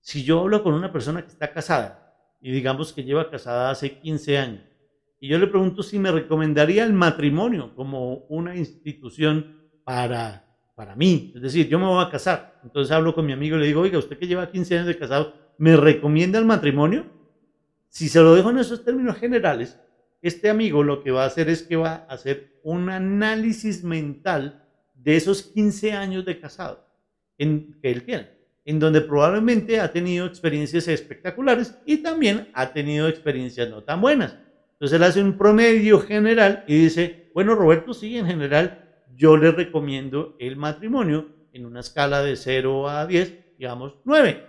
Si 0.00 0.24
yo 0.24 0.40
hablo 0.40 0.62
con 0.64 0.74
una 0.74 0.92
persona 0.92 1.22
que 1.22 1.28
está 1.28 1.52
casada 1.52 2.36
y 2.40 2.50
digamos 2.50 2.92
que 2.92 3.04
lleva 3.04 3.30
casada 3.30 3.70
hace 3.70 4.00
15 4.00 4.38
años 4.38 4.64
y 5.20 5.28
yo 5.28 5.38
le 5.38 5.46
pregunto 5.46 5.84
si 5.84 6.00
me 6.00 6.10
recomendaría 6.10 6.82
el 6.82 6.92
matrimonio 6.92 7.76
como 7.76 8.24
una 8.28 8.56
institución 8.56 9.70
para, 9.84 10.51
para 10.82 10.96
mí. 10.96 11.30
Es 11.36 11.42
decir, 11.42 11.68
yo 11.68 11.78
me 11.78 11.86
voy 11.86 12.04
a 12.04 12.10
casar. 12.10 12.58
Entonces 12.64 12.90
hablo 12.90 13.14
con 13.14 13.24
mi 13.24 13.32
amigo 13.32 13.56
y 13.56 13.60
le 13.60 13.66
digo, 13.66 13.82
oiga, 13.82 13.98
usted 13.98 14.18
que 14.18 14.26
lleva 14.26 14.50
15 14.50 14.78
años 14.78 14.88
de 14.88 14.98
casado, 14.98 15.32
¿me 15.56 15.76
recomienda 15.76 16.40
el 16.40 16.44
matrimonio? 16.44 17.06
Si 17.88 18.08
se 18.08 18.20
lo 18.20 18.34
dejo 18.34 18.50
en 18.50 18.58
esos 18.58 18.84
términos 18.84 19.16
generales, 19.16 19.78
este 20.22 20.50
amigo 20.50 20.82
lo 20.82 21.04
que 21.04 21.12
va 21.12 21.22
a 21.22 21.28
hacer 21.28 21.48
es 21.48 21.62
que 21.62 21.76
va 21.76 22.04
a 22.08 22.14
hacer 22.14 22.58
un 22.64 22.90
análisis 22.90 23.84
mental 23.84 24.64
de 24.94 25.14
esos 25.14 25.44
15 25.44 25.92
años 25.92 26.24
de 26.24 26.40
casado 26.40 26.84
en, 27.38 27.78
que 27.80 27.92
él 27.92 28.02
tiene, 28.02 28.30
en 28.64 28.80
donde 28.80 29.02
probablemente 29.02 29.78
ha 29.78 29.92
tenido 29.92 30.26
experiencias 30.26 30.88
espectaculares 30.88 31.78
y 31.86 31.98
también 31.98 32.48
ha 32.54 32.72
tenido 32.72 33.06
experiencias 33.06 33.70
no 33.70 33.84
tan 33.84 34.00
buenas. 34.00 34.36
Entonces 34.72 34.96
él 34.96 35.04
hace 35.04 35.22
un 35.22 35.38
promedio 35.38 36.00
general 36.00 36.64
y 36.66 36.76
dice, 36.76 37.30
bueno, 37.34 37.54
Roberto, 37.54 37.94
sí, 37.94 38.18
en 38.18 38.26
general 38.26 38.81
yo 39.14 39.36
le 39.36 39.50
recomiendo 39.50 40.36
el 40.38 40.56
matrimonio 40.56 41.28
en 41.52 41.66
una 41.66 41.80
escala 41.80 42.22
de 42.22 42.36
0 42.36 42.88
a 42.88 43.06
10, 43.06 43.56
digamos 43.58 43.96
9. 44.04 44.46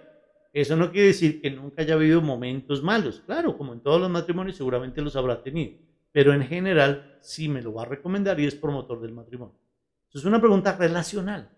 Eso 0.53 0.75
no 0.75 0.91
quiere 0.91 1.07
decir 1.07 1.41
que 1.41 1.49
nunca 1.49 1.81
haya 1.81 1.95
habido 1.95 2.21
momentos 2.21 2.83
malos. 2.83 3.23
Claro, 3.25 3.57
como 3.57 3.73
en 3.73 3.81
todos 3.81 3.99
los 3.99 4.09
matrimonios 4.09 4.55
seguramente 4.55 5.01
los 5.01 5.15
habrá 5.15 5.41
tenido. 5.41 5.79
Pero 6.11 6.33
en 6.33 6.43
general 6.43 7.17
sí 7.21 7.49
me 7.49 7.61
lo 7.61 7.73
va 7.73 7.83
a 7.83 7.87
recomendar 7.87 8.39
y 8.39 8.45
es 8.45 8.55
promotor 8.55 9.01
del 9.01 9.13
matrimonio. 9.13 9.55
Es 10.13 10.25
una 10.25 10.39
pregunta 10.39 10.77
relacional, 10.77 11.49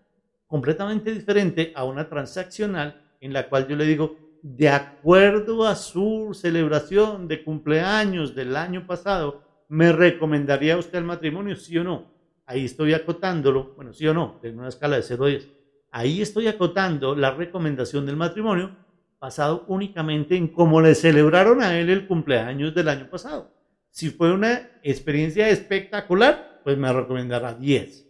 completamente 0.46 1.12
diferente 1.12 1.72
a 1.74 1.84
una 1.84 2.08
transaccional 2.08 3.02
en 3.20 3.34
la 3.34 3.50
cual 3.50 3.68
yo 3.68 3.76
le 3.76 3.84
digo, 3.84 4.16
de 4.42 4.70
acuerdo 4.70 5.66
a 5.66 5.74
su 5.74 6.30
celebración 6.32 7.28
de 7.28 7.44
cumpleaños 7.44 8.34
del 8.34 8.56
año 8.56 8.86
pasado, 8.86 9.42
¿me 9.68 9.92
recomendaría 9.92 10.78
usted 10.78 10.98
el 10.98 11.04
matrimonio, 11.04 11.56
sí 11.56 11.76
o 11.76 11.84
no? 11.84 12.15
Ahí 12.46 12.64
estoy 12.64 12.94
acotándolo, 12.94 13.74
bueno, 13.74 13.92
sí 13.92 14.06
o 14.06 14.14
no, 14.14 14.38
en 14.42 14.58
una 14.58 14.68
escala 14.68 14.96
de 14.96 15.02
0 15.02 15.24
a 15.24 15.28
10. 15.28 15.48
Ahí 15.90 16.22
estoy 16.22 16.46
acotando 16.46 17.16
la 17.16 17.32
recomendación 17.32 18.06
del 18.06 18.16
matrimonio 18.16 18.76
basado 19.18 19.64
únicamente 19.66 20.36
en 20.36 20.48
cómo 20.48 20.80
le 20.80 20.94
celebraron 20.94 21.60
a 21.60 21.78
él 21.78 21.90
el 21.90 22.06
cumpleaños 22.06 22.74
del 22.74 22.88
año 22.88 23.10
pasado. 23.10 23.50
Si 23.90 24.10
fue 24.10 24.32
una 24.32 24.70
experiencia 24.82 25.48
espectacular, 25.48 26.60
pues 26.62 26.78
me 26.78 26.92
recomendará 26.92 27.54
10. 27.54 28.06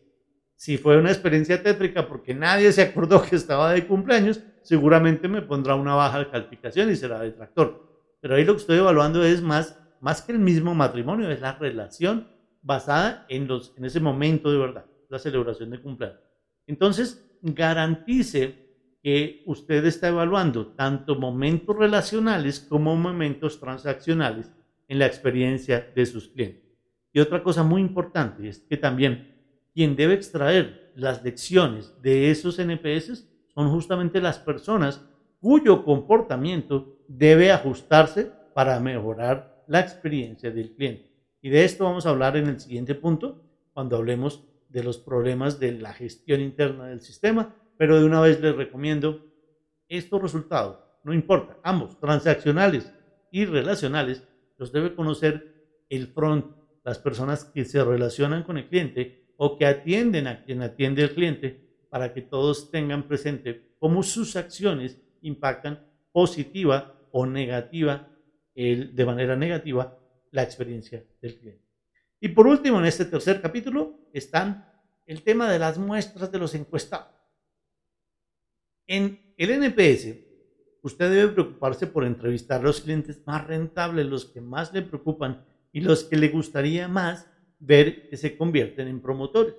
Si 0.54 0.76
fue 0.78 0.98
una 0.98 1.10
experiencia 1.10 1.62
tétrica 1.62 2.06
porque 2.06 2.34
nadie 2.34 2.72
se 2.72 2.82
acordó 2.82 3.22
que 3.22 3.36
estaba 3.36 3.72
de 3.72 3.86
cumpleaños, 3.86 4.40
seguramente 4.62 5.28
me 5.28 5.42
pondrá 5.42 5.74
una 5.74 5.94
baja 5.94 6.30
calificación 6.30 6.90
y 6.90 6.96
será 6.96 7.20
detractor. 7.20 7.86
Pero 8.20 8.34
ahí 8.34 8.44
lo 8.44 8.54
que 8.54 8.60
estoy 8.60 8.78
evaluando 8.78 9.24
es 9.24 9.40
más, 9.40 9.78
más 10.00 10.20
que 10.22 10.32
el 10.32 10.38
mismo 10.38 10.74
matrimonio, 10.74 11.30
es 11.30 11.40
la 11.40 11.52
relación 11.52 12.28
basada 12.66 13.24
en, 13.28 13.46
los, 13.46 13.72
en 13.76 13.84
ese 13.84 14.00
momento 14.00 14.50
de 14.50 14.58
verdad, 14.58 14.84
la 15.08 15.20
celebración 15.20 15.70
de 15.70 15.80
cumpleaños. 15.80 16.20
Entonces, 16.66 17.24
garantice 17.40 18.66
que 19.00 19.44
usted 19.46 19.84
está 19.86 20.08
evaluando 20.08 20.66
tanto 20.72 21.14
momentos 21.14 21.76
relacionales 21.76 22.58
como 22.58 22.96
momentos 22.96 23.60
transaccionales 23.60 24.50
en 24.88 24.98
la 24.98 25.06
experiencia 25.06 25.92
de 25.94 26.06
sus 26.06 26.26
clientes. 26.26 26.64
Y 27.12 27.20
otra 27.20 27.40
cosa 27.40 27.62
muy 27.62 27.80
importante 27.80 28.48
es 28.48 28.58
que 28.58 28.76
también 28.76 29.32
quien 29.72 29.94
debe 29.94 30.14
extraer 30.14 30.92
las 30.96 31.22
lecciones 31.22 31.94
de 32.02 32.32
esos 32.32 32.58
NPS 32.58 33.28
son 33.54 33.70
justamente 33.70 34.20
las 34.20 34.40
personas 34.40 35.04
cuyo 35.40 35.84
comportamiento 35.84 36.98
debe 37.06 37.52
ajustarse 37.52 38.32
para 38.54 38.80
mejorar 38.80 39.62
la 39.68 39.78
experiencia 39.78 40.50
del 40.50 40.72
cliente. 40.72 41.05
Y 41.46 41.48
de 41.48 41.64
esto 41.64 41.84
vamos 41.84 42.06
a 42.06 42.10
hablar 42.10 42.36
en 42.36 42.48
el 42.48 42.58
siguiente 42.58 42.96
punto, 42.96 43.40
cuando 43.72 43.94
hablemos 43.94 44.42
de 44.68 44.82
los 44.82 44.98
problemas 44.98 45.60
de 45.60 45.78
la 45.78 45.92
gestión 45.92 46.40
interna 46.40 46.88
del 46.88 47.00
sistema, 47.00 47.54
pero 47.78 48.00
de 48.00 48.04
una 48.04 48.20
vez 48.20 48.40
les 48.40 48.56
recomiendo 48.56 49.24
estos 49.86 50.20
resultados, 50.20 50.80
no 51.04 51.14
importa, 51.14 51.56
ambos, 51.62 52.00
transaccionales 52.00 52.92
y 53.30 53.44
relacionales, 53.44 54.24
los 54.58 54.72
debe 54.72 54.96
conocer 54.96 55.84
el 55.88 56.08
front, 56.08 56.46
las 56.82 56.98
personas 56.98 57.44
que 57.44 57.64
se 57.64 57.84
relacionan 57.84 58.42
con 58.42 58.58
el 58.58 58.68
cliente 58.68 59.28
o 59.36 59.56
que 59.56 59.66
atienden 59.66 60.26
a 60.26 60.42
quien 60.42 60.62
atiende 60.62 61.04
el 61.04 61.14
cliente 61.14 61.60
para 61.90 62.12
que 62.12 62.22
todos 62.22 62.72
tengan 62.72 63.04
presente 63.06 63.70
cómo 63.78 64.02
sus 64.02 64.34
acciones 64.34 65.00
impactan 65.22 65.86
positiva 66.10 66.98
o 67.12 67.24
negativa, 67.24 68.08
de 68.56 69.04
manera 69.06 69.36
negativa, 69.36 69.96
la 70.36 70.42
experiencia 70.42 71.02
del 71.22 71.38
cliente. 71.38 71.64
Y 72.20 72.28
por 72.28 72.46
último, 72.46 72.78
en 72.78 72.84
este 72.84 73.06
tercer 73.06 73.40
capítulo 73.40 74.10
están 74.12 74.70
el 75.06 75.22
tema 75.22 75.50
de 75.50 75.58
las 75.58 75.78
muestras 75.78 76.30
de 76.30 76.38
los 76.38 76.54
encuestados. 76.54 77.08
En 78.86 79.34
el 79.38 79.50
NPS, 79.50 80.14
usted 80.82 81.10
debe 81.10 81.32
preocuparse 81.32 81.86
por 81.86 82.04
entrevistar 82.04 82.60
a 82.60 82.64
los 82.64 82.82
clientes 82.82 83.22
más 83.26 83.46
rentables, 83.46 84.04
los 84.06 84.26
que 84.26 84.42
más 84.42 84.74
le 84.74 84.82
preocupan 84.82 85.42
y 85.72 85.80
los 85.80 86.04
que 86.04 86.16
le 86.16 86.28
gustaría 86.28 86.86
más 86.86 87.26
ver 87.58 88.10
que 88.10 88.18
se 88.18 88.36
convierten 88.36 88.88
en 88.88 89.00
promotores. 89.00 89.54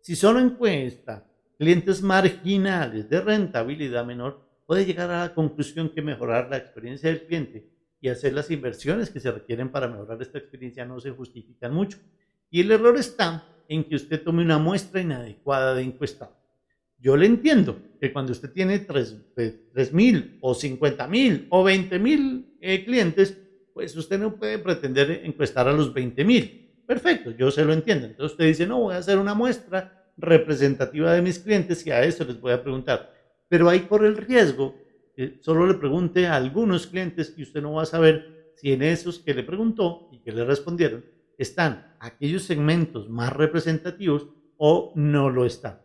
Si 0.00 0.16
solo 0.16 0.40
encuesta 0.40 1.30
clientes 1.58 2.00
marginales 2.00 3.10
de 3.10 3.20
rentabilidad 3.20 4.06
menor, 4.06 4.40
puede 4.64 4.86
llegar 4.86 5.10
a 5.10 5.26
la 5.26 5.34
conclusión 5.34 5.90
que 5.90 6.00
mejorar 6.00 6.48
la 6.48 6.56
experiencia 6.56 7.10
del 7.10 7.26
cliente 7.26 7.77
y 8.00 8.08
hacer 8.08 8.32
las 8.32 8.50
inversiones 8.50 9.10
que 9.10 9.20
se 9.20 9.30
requieren 9.30 9.70
para 9.70 9.88
mejorar 9.88 10.20
esta 10.22 10.38
experiencia 10.38 10.84
no 10.84 11.00
se 11.00 11.10
justifican 11.10 11.74
mucho. 11.74 11.98
Y 12.50 12.60
el 12.60 12.70
error 12.70 12.96
está 12.96 13.46
en 13.68 13.84
que 13.84 13.96
usted 13.96 14.22
tome 14.22 14.42
una 14.42 14.58
muestra 14.58 15.00
inadecuada 15.00 15.74
de 15.74 15.82
encuestado. 15.82 16.36
Yo 16.98 17.16
le 17.16 17.26
entiendo 17.26 17.78
que 18.00 18.12
cuando 18.12 18.32
usted 18.32 18.50
tiene 18.52 18.78
3 18.78 19.92
mil 19.92 20.38
o 20.40 20.54
50 20.54 21.06
mil 21.06 21.46
o 21.50 21.62
20 21.62 21.98
mil 21.98 22.56
eh, 22.60 22.84
clientes, 22.84 23.36
pues 23.74 23.96
usted 23.96 24.18
no 24.18 24.36
puede 24.36 24.58
pretender 24.58 25.22
encuestar 25.24 25.68
a 25.68 25.72
los 25.72 25.92
20 25.92 26.24
mil 26.24 26.68
Perfecto, 26.88 27.32
yo 27.32 27.50
se 27.50 27.66
lo 27.66 27.74
entiendo. 27.74 28.06
Entonces 28.06 28.32
usted 28.32 28.46
dice, 28.46 28.66
no, 28.66 28.80
voy 28.80 28.94
a 28.94 28.98
hacer 28.98 29.18
una 29.18 29.34
muestra 29.34 30.10
representativa 30.16 31.12
de 31.12 31.20
mis 31.20 31.38
clientes 31.38 31.86
y 31.86 31.90
a 31.90 32.02
eso 32.02 32.24
les 32.24 32.40
voy 32.40 32.52
a 32.52 32.62
preguntar. 32.62 33.12
Pero 33.46 33.68
ahí 33.68 33.80
corre 33.80 34.08
el 34.08 34.16
riesgo 34.16 34.74
que 35.18 35.38
solo 35.40 35.66
le 35.66 35.74
pregunte 35.74 36.28
a 36.28 36.36
algunos 36.36 36.86
clientes 36.86 37.34
y 37.36 37.42
usted 37.42 37.60
no 37.60 37.72
va 37.72 37.82
a 37.82 37.86
saber 37.86 38.52
si 38.54 38.70
en 38.70 38.82
esos 38.82 39.18
que 39.18 39.34
le 39.34 39.42
preguntó 39.42 40.08
y 40.12 40.20
que 40.20 40.30
le 40.30 40.44
respondieron 40.44 41.04
están 41.36 41.96
aquellos 41.98 42.44
segmentos 42.44 43.08
más 43.08 43.32
representativos 43.32 44.28
o 44.58 44.92
no 44.94 45.28
lo 45.28 45.44
están. 45.44 45.80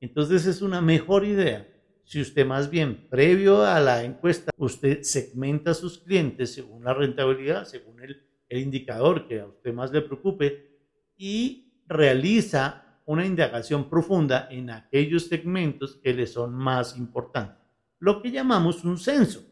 Entonces 0.00 0.46
es 0.46 0.62
una 0.62 0.80
mejor 0.80 1.24
idea 1.24 1.68
si 2.02 2.20
usted 2.20 2.44
más 2.44 2.70
bien 2.70 3.06
previo 3.08 3.62
a 3.62 3.78
la 3.78 4.02
encuesta, 4.02 4.50
usted 4.56 5.02
segmenta 5.02 5.70
a 5.70 5.74
sus 5.74 5.98
clientes 5.98 6.52
según 6.52 6.82
la 6.82 6.92
rentabilidad, 6.92 7.66
según 7.66 8.02
el, 8.02 8.20
el 8.48 8.58
indicador 8.58 9.28
que 9.28 9.42
a 9.42 9.46
usted 9.46 9.72
más 9.72 9.92
le 9.92 10.02
preocupe 10.02 10.72
y 11.16 11.72
realiza 11.86 13.00
una 13.06 13.24
indagación 13.24 13.88
profunda 13.88 14.48
en 14.50 14.70
aquellos 14.70 15.28
segmentos 15.28 16.00
que 16.02 16.12
le 16.12 16.26
son 16.26 16.52
más 16.52 16.96
importantes, 16.96 17.61
lo 18.02 18.20
que 18.20 18.32
llamamos 18.32 18.82
un 18.82 18.98
censo. 18.98 19.44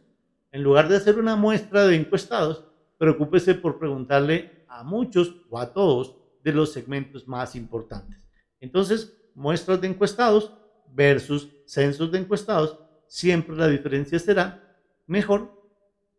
En 0.50 0.64
lugar 0.64 0.88
de 0.88 0.96
hacer 0.96 1.20
una 1.20 1.36
muestra 1.36 1.86
de 1.86 1.94
encuestados, 1.94 2.64
preocúpese 2.98 3.54
por 3.54 3.78
preguntarle 3.78 4.64
a 4.66 4.82
muchos 4.82 5.36
o 5.48 5.56
a 5.56 5.72
todos 5.72 6.16
de 6.42 6.52
los 6.52 6.72
segmentos 6.72 7.28
más 7.28 7.54
importantes. 7.54 8.18
Entonces, 8.58 9.16
muestras 9.36 9.80
de 9.80 9.86
encuestados 9.86 10.52
versus 10.92 11.48
censos 11.64 12.10
de 12.10 12.18
encuestados, 12.18 12.76
siempre 13.06 13.54
la 13.54 13.68
diferencia 13.68 14.18
será 14.18 14.76
mejor 15.06 15.52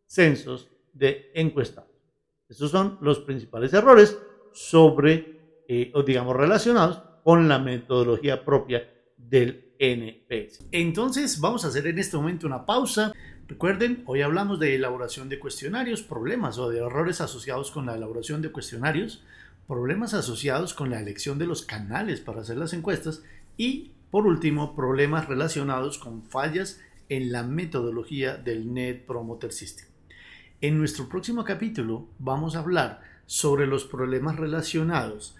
censos 0.05 0.69
de 0.93 1.31
encuestados. 1.33 1.91
Esos 2.47 2.71
son 2.71 2.97
los 3.01 3.19
principales 3.19 3.73
errores 3.73 4.17
sobre, 4.53 5.63
eh, 5.67 5.91
o 5.93 6.01
digamos, 6.01 6.37
relacionados 6.37 7.01
con 7.25 7.49
la 7.49 7.59
metodología 7.59 8.45
propia 8.45 8.89
del 9.17 9.70
Entonces, 10.71 11.39
vamos 11.39 11.65
a 11.65 11.69
hacer 11.69 11.87
en 11.87 11.97
este 11.97 12.15
momento 12.15 12.45
una 12.45 12.67
pausa. 12.67 13.13
Recuerden, 13.47 14.03
hoy 14.05 14.21
hablamos 14.21 14.59
de 14.59 14.75
elaboración 14.75 15.27
de 15.27 15.39
cuestionarios, 15.39 16.03
problemas 16.03 16.59
o 16.59 16.69
de 16.69 16.77
errores 16.77 17.19
asociados 17.19 17.71
con 17.71 17.87
la 17.87 17.95
elaboración 17.95 18.43
de 18.43 18.51
cuestionarios, 18.51 19.23
problemas 19.67 20.13
asociados 20.13 20.75
con 20.75 20.91
la 20.91 20.99
elección 20.99 21.39
de 21.39 21.47
los 21.47 21.63
canales 21.63 22.19
para 22.19 22.41
hacer 22.41 22.57
las 22.57 22.73
encuestas 22.73 23.23
y, 23.57 23.89
por 24.11 24.27
último, 24.27 24.75
problemas 24.75 25.27
relacionados 25.27 25.97
con 25.97 26.21
fallas 26.21 26.79
en 27.09 27.31
la 27.31 27.41
metodología 27.41 28.37
del 28.37 28.71
Net 28.71 29.07
Promoter 29.07 29.51
System. 29.51 29.87
En 30.61 30.77
nuestro 30.77 31.09
próximo 31.09 31.43
capítulo 31.43 32.07
vamos 32.19 32.55
a 32.55 32.59
hablar 32.59 33.01
sobre 33.25 33.65
los 33.65 33.85
problemas 33.85 34.35
relacionados 34.35 35.35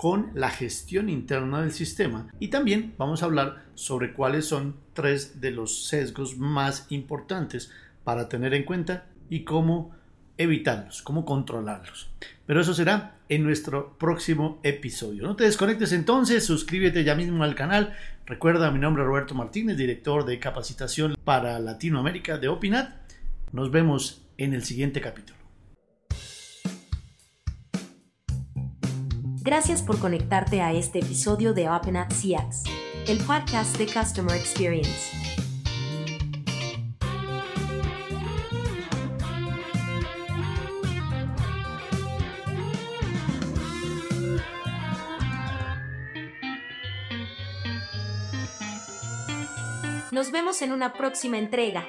con 0.00 0.30
la 0.32 0.48
gestión 0.48 1.10
interna 1.10 1.60
del 1.60 1.72
sistema 1.72 2.28
y 2.38 2.48
también 2.48 2.94
vamos 2.96 3.22
a 3.22 3.26
hablar 3.26 3.66
sobre 3.74 4.14
cuáles 4.14 4.46
son 4.46 4.76
tres 4.94 5.42
de 5.42 5.50
los 5.50 5.88
sesgos 5.88 6.38
más 6.38 6.86
importantes 6.88 7.70
para 8.02 8.26
tener 8.26 8.54
en 8.54 8.64
cuenta 8.64 9.08
y 9.28 9.44
cómo 9.44 9.94
evitarlos, 10.38 11.02
cómo 11.02 11.26
controlarlos. 11.26 12.08
Pero 12.46 12.62
eso 12.62 12.72
será 12.72 13.18
en 13.28 13.42
nuestro 13.42 13.98
próximo 13.98 14.58
episodio. 14.62 15.24
No 15.24 15.36
te 15.36 15.44
desconectes 15.44 15.92
entonces, 15.92 16.46
suscríbete 16.46 17.04
ya 17.04 17.14
mismo 17.14 17.44
al 17.44 17.54
canal. 17.54 17.92
Recuerda, 18.24 18.70
mi 18.70 18.78
nombre 18.78 19.02
es 19.02 19.06
Roberto 19.06 19.34
Martínez, 19.34 19.76
director 19.76 20.24
de 20.24 20.38
capacitación 20.38 21.14
para 21.24 21.58
Latinoamérica 21.58 22.38
de 22.38 22.48
Opinat. 22.48 22.94
Nos 23.52 23.70
vemos 23.70 24.22
en 24.38 24.54
el 24.54 24.64
siguiente 24.64 25.02
capítulo. 25.02 25.39
Gracias 29.42 29.80
por 29.82 29.98
conectarte 29.98 30.60
a 30.60 30.74
este 30.74 30.98
episodio 30.98 31.54
de 31.54 31.64
CX, 31.64 32.64
el 33.08 33.16
podcast 33.24 33.74
de 33.78 33.86
Customer 33.86 34.36
Experience. 34.36 35.16
Nos 50.12 50.30
vemos 50.32 50.60
en 50.60 50.72
una 50.72 50.92
próxima 50.92 51.38
entrega. 51.38 51.86